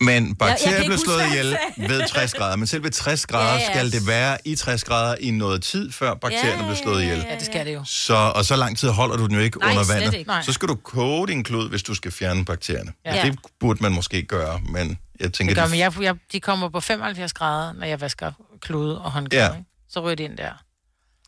[0.00, 1.56] Men Jeg- jeg bakterier kan blev ikke slået ihjel
[1.88, 2.56] ved 60 grader.
[2.56, 3.72] Men selv ved 60 grader Ja, ja, ja.
[3.72, 7.18] skal det være i 60 grader i noget tid, før bakterierne Ja, bliver slået ihjel.
[7.28, 7.84] Ja, det skal det jo.
[7.84, 10.14] Så, og så lang tid holder du den jo ikke Nej, under vandet.
[10.18, 10.28] ikke.
[10.28, 10.42] Nej.
[10.42, 12.92] Så skal du koge din klud, hvis du skal fjerne bakterierne.
[13.04, 13.14] Ja.
[13.16, 13.24] Ja.
[13.24, 15.54] Det burde man måske gøre, men jeg tænker...
[15.54, 19.00] Det gør, det- men jeg, jeg, de kommer på 75 grader, når jeg vasker klude
[19.00, 19.44] og håndklæder.
[19.44, 19.52] Ja.
[19.54, 19.62] Ja.
[19.88, 20.52] Så ryger det ind der.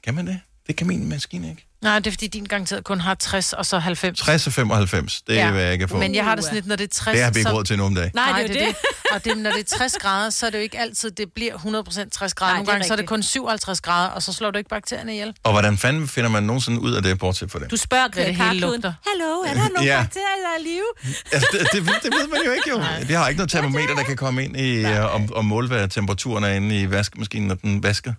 [0.04, 0.40] Kan man det?
[0.66, 1.66] Det kan min maskine ikke.
[1.84, 4.18] Nej, det er fordi, din garanteret kun har 60 og så 90.
[4.18, 5.96] 60 og 95, det er, hvad jeg kan få.
[5.96, 7.14] Men jeg har det sådan lidt, når det er 60...
[7.16, 7.56] Det har vi ikke så...
[7.56, 8.10] råd til nu om dagen.
[8.14, 8.76] Nej, det er det.
[9.12, 11.54] Og det, når det er 60 grader, så er det jo ikke altid, det bliver
[11.54, 12.52] 100% 60 grader.
[12.52, 14.70] Nej, Nogle det gange så er det kun 57 grader, og så slår du ikke
[14.70, 15.34] bakterierne ihjel.
[15.44, 17.70] Og hvordan fanden finder man nogensinde ud af det, bortset fra det?
[17.70, 18.92] Du spørger Hvad det hele lugter.
[19.10, 20.00] hallo, er der nogle Ja.
[20.02, 21.14] bakterier, der er i live?
[21.32, 21.72] Altså, det, det,
[22.02, 22.82] det ved man jo ikke, jo.
[23.06, 25.88] Vi har ikke noget termometer, der kan komme ind i, uh, og, og måle, hvad
[25.88, 28.12] temperaturen er inde i vaskemaskinen, når den vasker.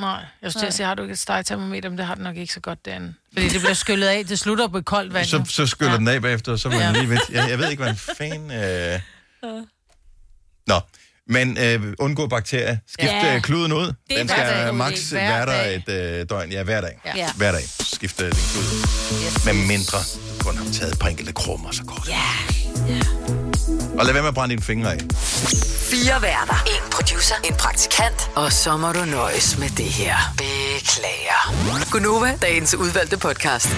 [0.00, 2.22] Nej, jeg skulle til at sige, har du ikke et stegtermometer, men det har du
[2.22, 3.14] nok ikke så godt derinde.
[3.32, 5.26] Fordi det bliver skyllet af, det slutter på koldt vand.
[5.26, 5.98] Så, så skyller ja.
[5.98, 7.00] den af bagefter, og så var den Ja.
[7.00, 7.18] lige ved.
[7.30, 8.50] Jeg, jeg ved ikke, hvad fanden...
[8.50, 9.00] Øh...
[10.66, 10.80] Nå,
[11.26, 12.76] men øh, undgå bakterier.
[12.86, 13.32] Skift Ja.
[13.32, 13.40] ja.
[13.40, 13.92] kluden ud.
[14.10, 15.88] Den skal maks være der et
[16.20, 16.52] øh, døgn.
[16.52, 17.00] Ja, hver dag.
[17.16, 17.32] Ja.
[17.36, 17.62] Hver dag.
[17.80, 18.80] Skift øh, din klud ud.
[19.26, 19.44] Yes.
[19.44, 19.98] Med mindre
[20.38, 22.08] du kun har taget et par enkelte krummer, så går det.
[22.08, 23.39] Ja.
[23.98, 24.98] Og lad være med at brænde dine fingre af.
[25.90, 26.64] Fire værter.
[26.66, 27.34] En producer.
[27.44, 28.30] En praktikant.
[28.36, 30.16] Og så må du nøjes med det her.
[30.36, 31.90] Beklager.
[31.90, 33.68] Gunova, dagens udvalgte podcast.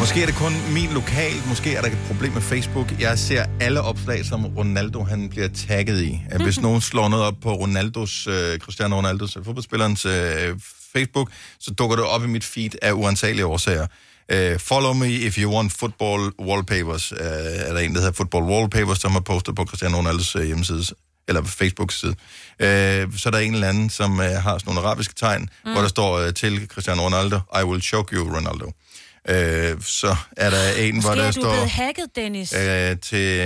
[0.00, 3.00] Måske er det kun min lokal, måske er der et problem med Facebook.
[3.00, 6.20] Jeg ser alle opslag, som Ronaldo han bliver tagget i.
[6.44, 10.58] Hvis nogen slår noget op på Ronaldos, øh, Cristiano Ronaldos, øh, fodboldspillerens øh,
[10.92, 11.30] Facebook,
[11.60, 13.86] så dukker det op i mit feed af uansagelige årsager.
[14.30, 17.12] Uh, follow me if you want football wallpapers.
[17.12, 20.42] Uh, er der en, der hedder Football Wallpapers, som har postet på Cristiano Ronaldos uh,
[20.42, 20.84] hjemmeside,
[21.28, 22.10] eller Facebook-side.
[22.10, 25.72] Uh, så er der en eller anden, som uh, har sådan nogle arabiske tegn, mm.
[25.72, 28.66] hvor der står uh, til Cristiano Ronaldo, I will choke you, Ronaldo.
[28.66, 32.52] Uh, så er der en, hvor Måske der er du blevet står hacket, Dennis.
[32.52, 33.38] uh, til...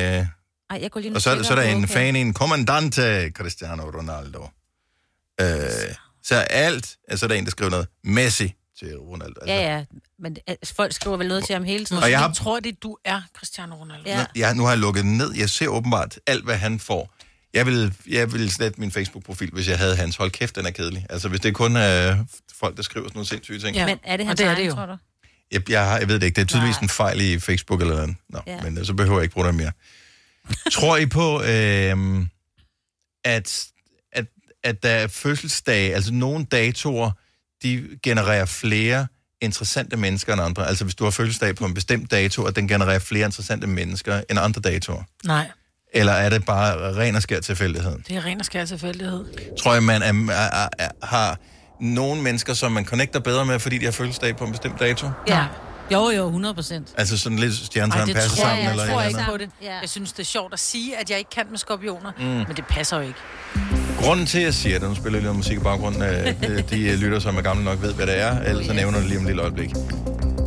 [0.71, 1.95] Ej, jeg går lige Og så, så er der en okay.
[1.95, 4.43] fan, en kommandante Cristiano Ronaldo.
[5.43, 5.49] Uh,
[6.25, 9.41] så alt, altså der er en, der skriver noget, Messi til Ronaldo.
[9.41, 9.85] Altså, Ja, ja.
[10.19, 12.03] Men øh, folk skriver vel noget til ham hele tiden.
[12.03, 14.03] Og jeg har- Jeg tror det, du er Cristiano Ronaldo.
[14.11, 14.27] Ja.
[14.37, 15.33] Ja, nu har jeg lukket den ned.
[15.35, 17.15] Jeg ser åbenbart alt, hvad han får.
[17.55, 20.17] Jeg vil, jeg vil slette min Facebook-profil, hvis jeg havde hans.
[20.17, 21.07] Hold kæft, den er kedelig.
[21.11, 23.77] Altså, hvis det kun er folk, der skriver sådan nogle sindssyge ting.
[23.77, 23.87] Ja.
[23.87, 24.73] Men er det hans det er det jo.
[24.73, 24.97] tror du?
[25.53, 26.37] Jeg, jeg, har- jeg ved det ikke.
[26.37, 28.17] Det er tydeligvis en fejl i Facebook eller noget.
[28.29, 28.61] Nå, Ja.
[28.63, 29.73] men øh, så behøver jeg ikke bruge det mere.
[30.73, 32.27] Tror I på, øh,
[33.25, 33.67] at,
[34.13, 34.27] at,
[34.65, 37.11] at der er fødselsdage, altså nogle datoer,
[37.65, 39.07] de genererer flere
[39.41, 40.69] interessante mennesker end andre?
[40.69, 44.21] Altså hvis du har fødselsdag på en bestemt dato, at den genererer flere interessante mennesker
[44.31, 45.03] end andre datoer?
[45.25, 45.51] Nej,
[45.93, 47.99] Eller er det bare ren og skær tilfældighed?
[48.09, 49.25] det er ren og skær tilfældighed.
[49.59, 51.39] Tror jeg, man er, er, er, har
[51.81, 55.11] nogle mennesker, som man connecter bedre med, fordi de har fødselsdag på en bestemt dato?
[55.29, 55.47] Ja.
[55.93, 56.89] Jo, jo, 100 procent.
[56.99, 58.65] Altså sådan lidt stjernetegn passer tror sammen?
[58.65, 59.49] jeg, eller jeg tror ikke på det.
[59.63, 59.79] Ja.
[59.81, 62.25] Jeg synes, det er sjovt at sige, at jeg ikke kan med skorpioner, Mm.
[62.25, 63.19] men det passer jo ikke.
[64.01, 66.27] Grunden til, at jeg siger det, nu spiller jeg lidt musik i baggrunden, øh,
[66.71, 69.09] de, øh, lytter, som er gamle nok, ved, hvad det er, ellers så nævner det
[69.09, 69.71] lige om et lille øjeblik.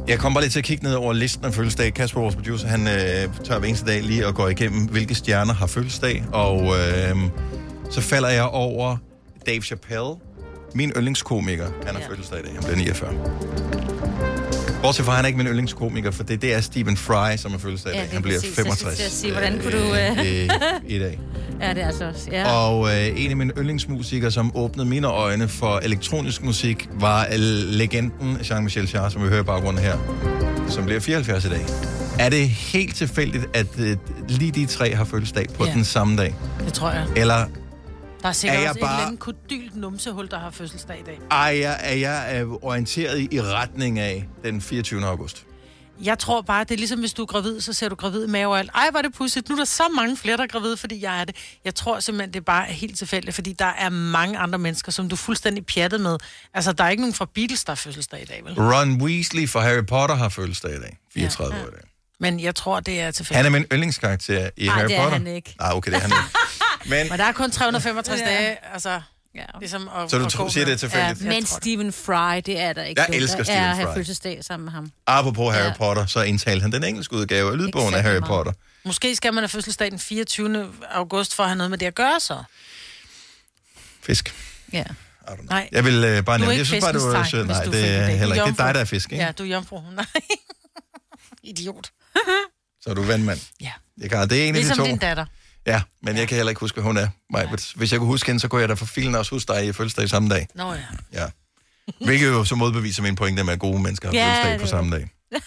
[0.07, 1.93] Jeg kom bare lige til at kigge ned over listen af fødselsdag.
[1.93, 2.93] Kasper, vores producer, han øh,
[3.45, 7.15] tør hver eneste dag lige at gå igennem, hvilke stjerner har fødselsdag, og øh,
[7.91, 8.97] så falder jeg over
[9.45, 10.13] Dave Chappelle,
[10.75, 11.67] min yndlingskomiker.
[11.85, 12.09] Han har ja.
[12.09, 14.06] fødselsdag i dag, han bliver 49.
[14.81, 17.57] Bortset fra, han er ikke min yndlingskomiker, for det, det er Stephen Fry, som er
[17.57, 18.09] fødselsdag i Ja, dag.
[18.13, 18.57] Han bliver præcis.
[18.57, 20.19] Jeg skulle 65 til at sige, hvordan kunne du, øh?
[20.19, 20.49] øh,
[20.87, 21.19] i dag.
[21.61, 22.29] Ja, det er altså også.
[22.31, 22.51] Ja.
[22.51, 27.39] Og øh, en af mine yndlingsmusikere, som åbnede mine øjne for elektronisk musik, var øh,
[27.69, 29.97] legenden Jean-Michel Jarre, som vi hører i baggrunden her,
[30.69, 31.65] som bliver 74 i dag.
[32.19, 33.97] Er det helt tilfældigt, at øh,
[34.29, 35.73] lige de tre har fødselsdag på Ja.
[35.73, 36.35] den samme dag?
[36.65, 37.05] Det tror jeg.
[37.15, 37.45] Eller
[38.21, 40.99] Der er sikkert Er jeg også bare- et eller andet kodylt numsehul, der har fødselsdag
[40.99, 41.19] i dag.
[41.31, 45.05] er jeg, er jeg øh, orienteret i, i retning af den 24.
[45.05, 45.43] august?
[46.03, 48.29] Jeg tror bare, det er ligesom, hvis du er gravid, så ser du gravid i
[48.29, 48.71] mave og alt.
[48.75, 49.49] Ej, er det pudsigt.
[49.49, 51.35] Nu er der så mange flere, der er gravide, fordi jeg er det.
[51.65, 55.09] Jeg tror simpelthen, det er bare helt tilfældigt, fordi der er mange andre mennesker, som
[55.09, 56.17] du er fuldstændig pjattet med.
[56.53, 58.53] Altså, der er ikke nogen fra Beatles, der har fødselsdag i dag, vel?
[58.73, 60.97] Ron Weasley fra Harry Potter har fødselsdag i dag.
[61.13, 61.81] 34 år i dag.
[62.19, 63.45] Men jeg tror, det er tilfældigt.
[63.45, 65.17] Han er min yndlingskarakter i Ej, Harry det er Potter.
[65.17, 65.55] han ikke.
[65.59, 66.37] Nej, okay, det er han ikke.
[66.85, 68.25] Men, Men der er kun 365 Ja.
[68.25, 69.01] dage, altså...
[69.35, 69.43] Ja.
[69.59, 70.65] Ligesom at, Så du at siger, med.
[70.65, 71.19] det er tilfældigt?
[71.21, 71.45] Ja, jeg Men.
[71.45, 73.01] Stephen Fry, det er der ikke.
[73.07, 73.95] Jeg elsker Stephen er at have Fry.
[73.95, 74.91] fødselsdag sammen med ham.
[75.07, 75.73] apropos Harry Ja.
[75.77, 78.21] Potter, så indtalte han den engelske udgave af lydbogen af Harry.
[78.21, 78.53] Potter.
[78.85, 80.69] Måske skal man have fødselsdag den 24.
[80.91, 82.43] august for at have noget med det at gøre, så.
[84.03, 84.33] Fisk.
[84.73, 84.83] Ja.
[85.49, 85.69] Nej.
[85.71, 87.45] Jeg vil øh, bare Du er nævne, jeg synes bare, tegn, sødt.
[87.45, 88.05] hvis Nej, du det er.
[88.07, 88.45] Du er heller ikke.
[88.45, 89.25] Det er dig, der er fisk, ikke?
[89.25, 89.81] Ja, du er jomfru.
[89.95, 90.05] Nej.
[91.43, 91.89] Idiot.
[92.81, 93.39] Så er du vandmand.
[93.61, 93.71] Ja.
[93.97, 94.85] Jeg kan, det er en af de Ligesom to.
[94.85, 95.25] din datter.
[95.67, 97.07] Ja, men jeg kan heller ikke huske, hvad hun er.
[97.37, 97.45] Ja.
[97.75, 99.73] Hvis jeg kunne huske hende, så kunne jeg da for filen også huske dig i
[99.73, 100.47] fødselsdag samme dag.
[100.55, 100.79] Nå ja.
[101.13, 101.25] Ja.
[102.05, 104.67] Hvilket jo så modbeviser min pointe med, at gode mennesker har Ja, fødselsdag det på
[104.67, 105.09] samme dag.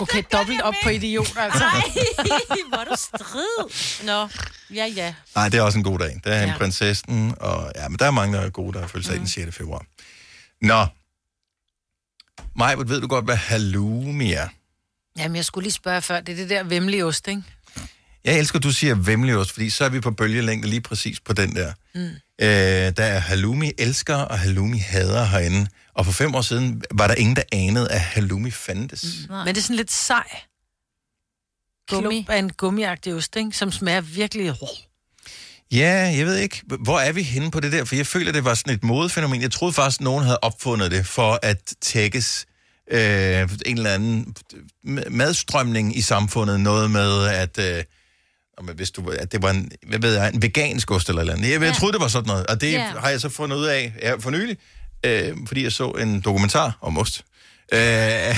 [0.00, 1.58] Okay, dobbelt op på idiot, altså.
[1.58, 1.82] Nej,
[2.68, 4.04] hvor er du strid.
[4.06, 4.28] Nå,
[4.74, 5.14] ja, ja.
[5.34, 6.20] Nej, det er også en god dag.
[6.24, 6.56] Der er en Ja.
[6.58, 9.20] prinsessen, og ja, men der er mange, der er gode, der har fødselsdag mm.
[9.20, 9.56] den 6.
[9.56, 9.84] februar.
[10.62, 10.86] Nå.
[12.56, 14.48] Majbert, ved du godt, hvad halloumi er?
[15.18, 16.20] Jamen, jeg skulle lige spørge før.
[16.20, 17.42] Det er det der vemmelige ost, ikke?
[18.24, 21.32] Jeg elsker, at du siger vemmeliost, fordi så er vi på bølgelængde lige præcis på
[21.32, 21.72] den der.
[21.94, 22.00] Mm.
[22.40, 22.48] Øh,
[22.96, 25.66] der er halloumi elsker og halloumi hader herinde.
[25.94, 29.04] Og for fem år siden var der ingen, der anede, at halloumi fandtes.
[29.28, 29.34] Mm.
[29.34, 30.24] Men det er sådan lidt sej.
[31.90, 32.08] Gummi.
[32.08, 33.52] Klump af en gummiagtig ost, ikke?
[33.52, 34.54] Som smager virkelig...
[35.72, 37.84] Ja, jeg ved ikke, hvor er vi henne på det der?
[37.84, 39.42] For jeg føler, det var sådan et modefænomen.
[39.42, 42.46] Jeg troede faktisk, at nogen havde opfundet det for at tækkes
[42.90, 44.36] øh, en eller anden
[45.10, 46.60] madstrømning i samfundet.
[46.60, 47.84] Noget med, at, øh,
[48.58, 51.34] om, hvis du, at det var en, hvad ved jeg, en vegansk ost eller eller
[51.34, 51.50] andet.
[51.50, 52.46] Jeg, jeg troede, det var sådan noget.
[52.46, 52.80] Og det Ja.
[52.98, 54.56] har jeg så fundet ud af ja, for nylig,
[55.04, 57.24] øh, fordi jeg så en dokumentar om ost.
[57.72, 58.36] Øh,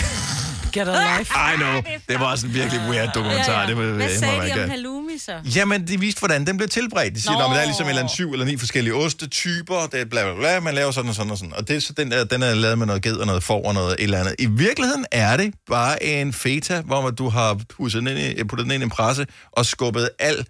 [0.72, 1.32] Get a life.
[1.52, 1.82] I know.
[2.08, 3.66] Det var også en virkelig weird dokumentar.
[3.66, 5.32] Det var, Hvad må sagde de om halloumi så?
[5.56, 7.14] Jamen, de viste, hvordan den blev tilberedt.
[7.14, 10.00] De siger, at der er ligesom et eller andet syv eller ni forskellige ostetyper, det
[10.00, 11.52] er bla bla bla, man laver sådan og sådan og sådan.
[11.54, 13.74] Og det så den der, den er lavet med noget ged og noget får og
[13.74, 14.34] noget et eller andet.
[14.38, 18.64] I virkeligheden er det bare en feta, hvor du har puttet den ind i, puttet
[18.64, 20.46] den ind i en presse og skubbet al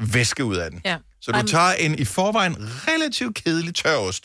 [0.00, 0.80] væske ud af den.
[0.84, 0.96] Ja.
[1.20, 2.56] Så du tager en i forvejen
[2.88, 4.24] relativt kedelig tørost,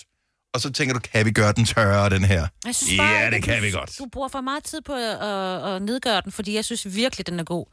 [0.57, 2.47] og så tænker du, kan vi gøre den tørre, den her?
[2.65, 3.91] Jeg synes bare, Ja, det du- kan vi godt.
[3.99, 7.39] Du bruger for meget tid på at, at, nedgøre den, fordi jeg synes virkelig, den
[7.39, 7.65] er god.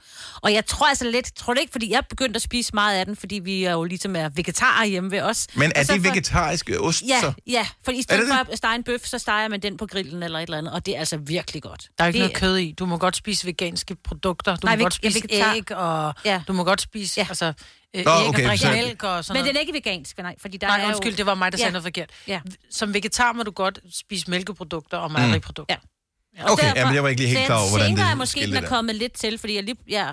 [0.42, 3.06] Og jeg tror altså lidt, tror det ikke, fordi jeg begyndte at spise meget af
[3.06, 5.46] den, fordi vi er jo ligesom er vegetarer hjemme ved os.
[5.54, 7.32] Men er det for- vegetarisk ost, Ja, så?
[7.46, 9.86] ja, for i stedet det for at stege en bøf, så steger man den på
[9.86, 11.88] grillen eller et eller andet, og det er altså virkelig godt.
[11.98, 12.72] Der er ikke det, noget kød i.
[12.78, 14.56] Du må godt spise veganske produkter.
[14.56, 16.42] Du Nej, må godt spise æg, og Ja.
[16.48, 17.26] du må godt spise ja.
[17.28, 17.52] altså,
[17.94, 19.56] øh, Nå, æg okay, og drikke så- mælk og sådan Men den noget.
[19.56, 21.16] er ikke vegansk, nej, fordi der Nej, er undskyld, jo...
[21.16, 21.72] det var mig, der sagde Ja.
[21.72, 22.10] noget forkert.
[22.28, 22.40] Ja.
[22.70, 25.74] Som vegetar må du godt spise mælkeprodukter og mejeriprodukter.
[25.74, 26.42] Ja.
[26.46, 26.52] Mm.
[26.52, 28.48] Okay, jamen, jeg var ikke lige helt klar over, hvordan tænker, det jeg måske, skilte
[28.48, 28.68] den er der.
[28.68, 29.76] kommet lidt til, fordi jeg lige...
[29.88, 30.06] Ja.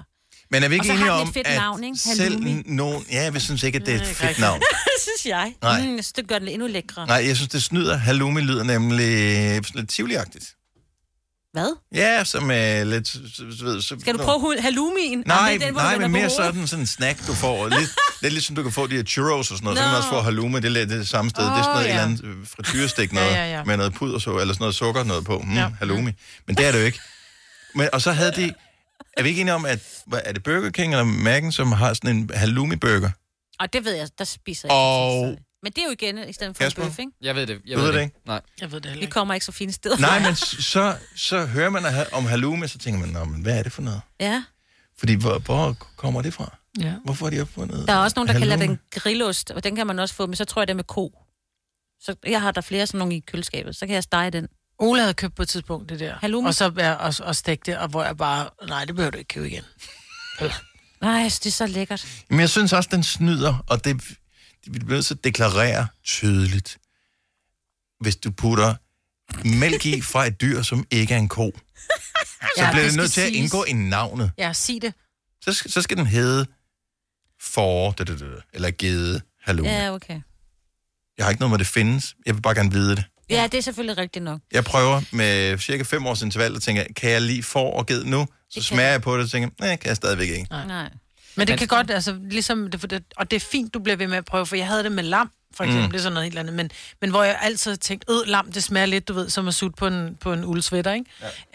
[0.52, 1.98] Men er vi Og ikke så har enige den et om, fedt at navn, ikke?
[1.98, 2.64] selv Halloumi.
[2.66, 3.06] nogen...
[3.12, 4.62] Ja, jeg synes ikke, at det er et Mm, fedt navn.
[5.06, 5.54] synes jeg.
[5.62, 5.80] Nej.
[5.82, 7.08] Mm, jeg synes, det gør den endnu lækre.
[7.08, 7.98] Nej, jeg synes, det snyder.
[7.98, 9.08] Halloumi lyder nemlig
[9.66, 10.46] sådan lidt tivoliagtigt.
[11.54, 11.76] Hvad?
[11.96, 13.08] Ja, som er lidt...
[13.08, 13.20] Så,
[13.58, 15.24] så, ved, så, Skal du prøve halloumien?
[15.26, 17.68] Nej, Jamen, den, nej, men mere sådan, sådan en snack, du får.
[17.80, 17.90] Lidt,
[18.22, 19.78] lidt ligesom du kan få de her churros og sådan noget.
[19.78, 21.44] Så kan man også få halloumi, det er lidt det samme sted.
[21.44, 21.90] det er sådan noget, ja.
[21.90, 23.64] et eller andet øh, frityrestik noget, Ja, ja, ja.
[23.64, 25.40] med noget puder så, eller sådan noget sukker noget på.
[25.40, 25.62] Mm, Ja.
[25.62, 25.70] ja.
[25.80, 26.12] Halloumi.
[26.48, 27.00] Men det er det jo ikke.
[27.76, 28.54] Men, og så havde de...
[29.18, 31.94] Er vi ikke enige om, at hvad, er det Burger King eller Mac'en, som har
[31.94, 33.10] sådan en halloumi-burger?
[33.60, 35.38] Og det ved jeg, der spiser jeg Og...
[35.66, 35.66] ikke.
[35.66, 36.84] Men det er jo igen i stedet for Kasper?
[36.84, 37.12] en bøf, ikke?
[37.22, 37.62] Jeg ved det.
[37.68, 38.16] Jeg ved ved det det ikke?
[38.26, 38.42] Nej.
[38.62, 39.98] Jeg ved det heller Vi kommer ikke så fine steder.
[39.98, 40.36] Nej, men
[40.74, 43.82] så, så hører man om halloumi, så tænker man, Nå, men hvad er det for
[43.82, 44.02] noget?
[44.20, 44.44] Ja.
[45.00, 46.58] Fordi hvor, hvor kommer det fra?
[46.80, 46.94] Ja.
[47.06, 48.78] Hvorfor har de opfundet Der er også nogen, der kalder halloumi?
[48.78, 50.84] den grillost, og den kan man også få, men så tror jeg, det er med
[50.84, 51.18] ko.
[52.00, 54.48] Så jeg har der flere sådan nogle i køleskabet, så kan jeg stege den.
[54.80, 56.16] Ole havde købt på et tidspunkt det der.
[56.22, 56.48] Halloumi?
[56.48, 59.18] Og så ja, og, og stegte det, og hvor jeg bare, nej, det behøver du
[59.18, 59.64] ikke købe igen.
[61.02, 62.08] Nej, det er så lækkert.
[62.30, 64.02] Men jeg synes også, den snyder, og det,
[64.66, 66.78] det bliver nødt til at deklarere tydeligt,
[68.00, 68.76] hvis du putter
[69.60, 72.98] mælk i fra et dyr, som ikke er en ko, så Ja, bliver det det
[72.98, 74.32] nødt til at indgå i navnet.
[74.38, 74.94] Ja, sig det.
[75.42, 76.46] Så skal, så skal den hedde
[77.42, 77.96] for,
[78.54, 79.70] eller gede halloumi.
[79.70, 79.94] Ja.
[79.94, 80.22] Okay.
[81.18, 82.16] Jeg har ikke noget med, det findes.
[82.26, 83.04] Jeg vil bare gerne vide det.
[83.30, 84.42] Ja, det er selvfølgelig rigtigt nok.
[84.52, 88.04] Jeg prøver med cirka fem års interval, og tænker, kan jeg lige få og ged
[88.04, 88.28] nu?
[88.50, 90.48] Så smager jeg på det, og tænker, nej, kan jeg stadigvæk ikke.
[90.50, 90.66] Nej.
[90.68, 90.90] Nej.
[91.36, 94.18] Men det kan godt, altså, ligesom, det, og det er fint, du bliver ved med
[94.18, 95.86] at prøve, for jeg havde det med lam, for eksempel, Mm.
[95.86, 95.92] mm.
[95.92, 96.72] det er sådan noget helt andet, men,
[97.02, 99.76] men hvor jeg altid tænkte, øh, lam, det smager lidt, du ved, som at sutte
[99.78, 101.06] på en, på en uldsvætter, ikke?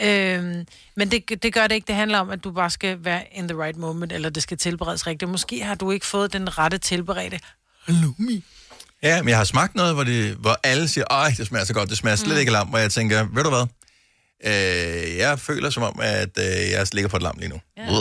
[0.01, 0.37] Ja.
[0.37, 0.66] Øhm,
[0.97, 3.49] men det, det gør det ikke, det handler om, at du bare skal være in
[3.49, 5.31] the right moment, eller det skal tilberedes rigtigt.
[5.31, 7.41] Måske har du ikke fået den rette tilberedte
[7.87, 8.45] halloumi.
[9.03, 11.74] Ja, men jeg har smagt noget, hvor, det, hvor alle siger, ej, det smager så
[11.74, 12.41] godt, det smager slet mm.
[12.41, 13.66] ikke lam, hvor jeg tænker, ved du hvad?
[14.45, 17.61] Øh, jeg føler som om, at øh, jeg ligger på et lam lige nu.
[17.77, 17.83] Ja.
[17.93, 18.01] Ja,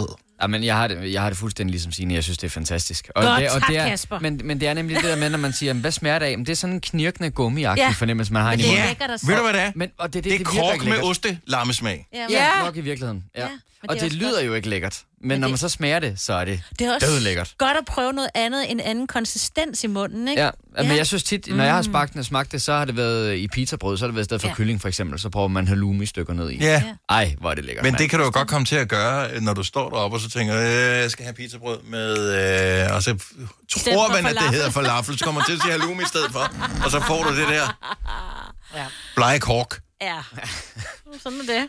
[0.50, 2.14] men jeg har, det, jeg har det fuldstændig ligesom Signe.
[2.14, 3.10] Jeg synes, det er fantastisk.
[3.16, 4.20] Godt, det, tak, det er, Kasper.
[4.20, 6.26] Men, men det er nemlig det der med, når man siger, "Men hvad smager det
[6.26, 6.38] af?
[6.38, 7.88] Men det er sådan en knirkende gummiagtig Ja.
[7.88, 7.92] ja.
[7.94, 8.86] fornemmelse, man har i det er munden.
[9.02, 9.72] at Ved du, hvad det er?
[9.76, 11.04] Men, og det, det, Det er virker kork med lækkert.
[11.10, 12.08] oste lammesmag.
[12.14, 13.24] Ja, Ja, nok i virkeligheden.
[13.36, 13.42] Ja.
[13.42, 13.52] Ja, ja.
[13.88, 15.02] Og det er det lyder jo ikke lækkert.
[15.26, 17.54] Men, Men når det- man så smager det, så er det, Det er også lækkert.
[17.58, 20.42] godt at prøve noget andet, en anden konsistens i munden, ikke?
[20.44, 21.84] Ja, men jeg synes tit, når jeg har Mm.
[21.92, 24.28] smagt det, smagt det, så har det været i pizzabrød, så har det været i
[24.28, 24.52] stedet for Ja.
[24.52, 24.56] ja.
[24.56, 26.58] kylling for eksempel, så prøver man halloumi-stykker ned i.
[26.58, 26.84] Ja.
[27.10, 27.84] Ej, hvor er det lækkert.
[27.86, 30.22] Men det kan du jo godt komme til at gøre, når du står deroppe, og
[30.22, 30.64] så tænker, øh,
[31.02, 32.18] jeg skal have pizzabrød med...
[32.90, 33.18] Øh, og så
[33.70, 36.32] tror man, at det hedder falafel, så kommer man til at sige halloumi i stedet
[36.32, 36.52] for.
[36.86, 37.78] Og så får du det der
[38.76, 38.86] Ja.
[39.16, 39.80] blege kork.
[40.02, 40.18] Ja.
[41.24, 41.68] Sådan er det.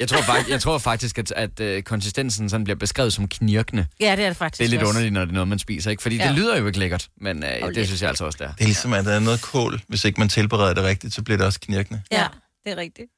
[0.00, 3.86] Jeg tror, faktisk, jeg tror faktisk, at, at øh, konsistensen sådan bliver beskrevet som knirkende.
[4.00, 4.88] Ja, det er det faktisk Det er lidt også.
[4.90, 6.02] underligt, når det er noget, man spiser, ikke?
[6.02, 6.22] Fordi Ja.
[6.22, 6.28] ja.
[6.28, 7.86] det lyder jo ikke lækkert, men øh, det lidt.
[7.86, 8.52] synes jeg altså også, det er.
[8.52, 9.80] Det er ligesom, at der er noget kål.
[9.88, 12.02] Hvis ikke man tilbereder det rigtigt, så bliver det også knirkende.
[12.12, 12.26] Ja,
[12.66, 13.08] det er rigtigt.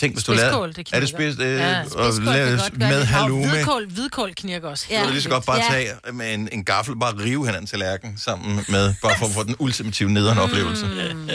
[0.00, 0.82] Tænk, hvis du Spidskål, lader...
[0.82, 1.90] det er det spist, øh, Ja, og
[2.24, 3.06] gøre med det.
[3.06, 3.44] halloumi?
[3.44, 4.84] Og hvidkål, hvidkål knirker også.
[4.84, 7.66] Så kan du lige så godt bare tage med en, en gaffel, bare rive hinanden
[7.66, 10.86] til lærken sammen med, bare for at få den ultimative nederen oplevelse.
[11.14, 11.28] Mm.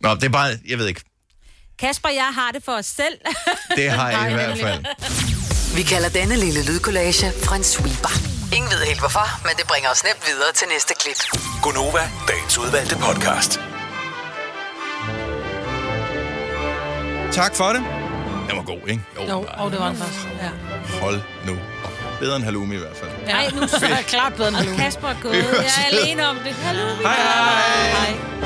[0.00, 1.00] Nå, det er bare, jeg ved ikke,
[1.78, 3.16] Kasper og jeg har det for os selv.
[3.78, 4.84] det har jeg i hvert fald.
[5.76, 7.26] Vi kalder denne lille lydkollage
[7.56, 8.14] en sweeper.
[8.56, 11.20] Ingen ved helt hvorfor, men det bringer os nemt videre til næste klip.
[11.62, 13.60] Gunova, dagens udvalgte podcast.
[17.32, 17.82] Tak for det.
[18.48, 19.02] Den var god, ikke?
[19.28, 20.26] Jo, og det var den faktisk.
[20.42, 20.50] Ja.
[21.00, 21.52] Hold nu
[21.84, 21.92] op.
[22.20, 23.10] Bedre end halloumi i hvert fald.
[23.26, 24.82] Nej, nu så er klart bedre end Og halloumi.
[24.82, 25.34] Kasper er gået.
[25.36, 26.52] Jeg er alene om det.
[26.52, 26.86] Hallo.
[27.02, 27.90] Hej, hej.
[27.90, 28.38] Hej.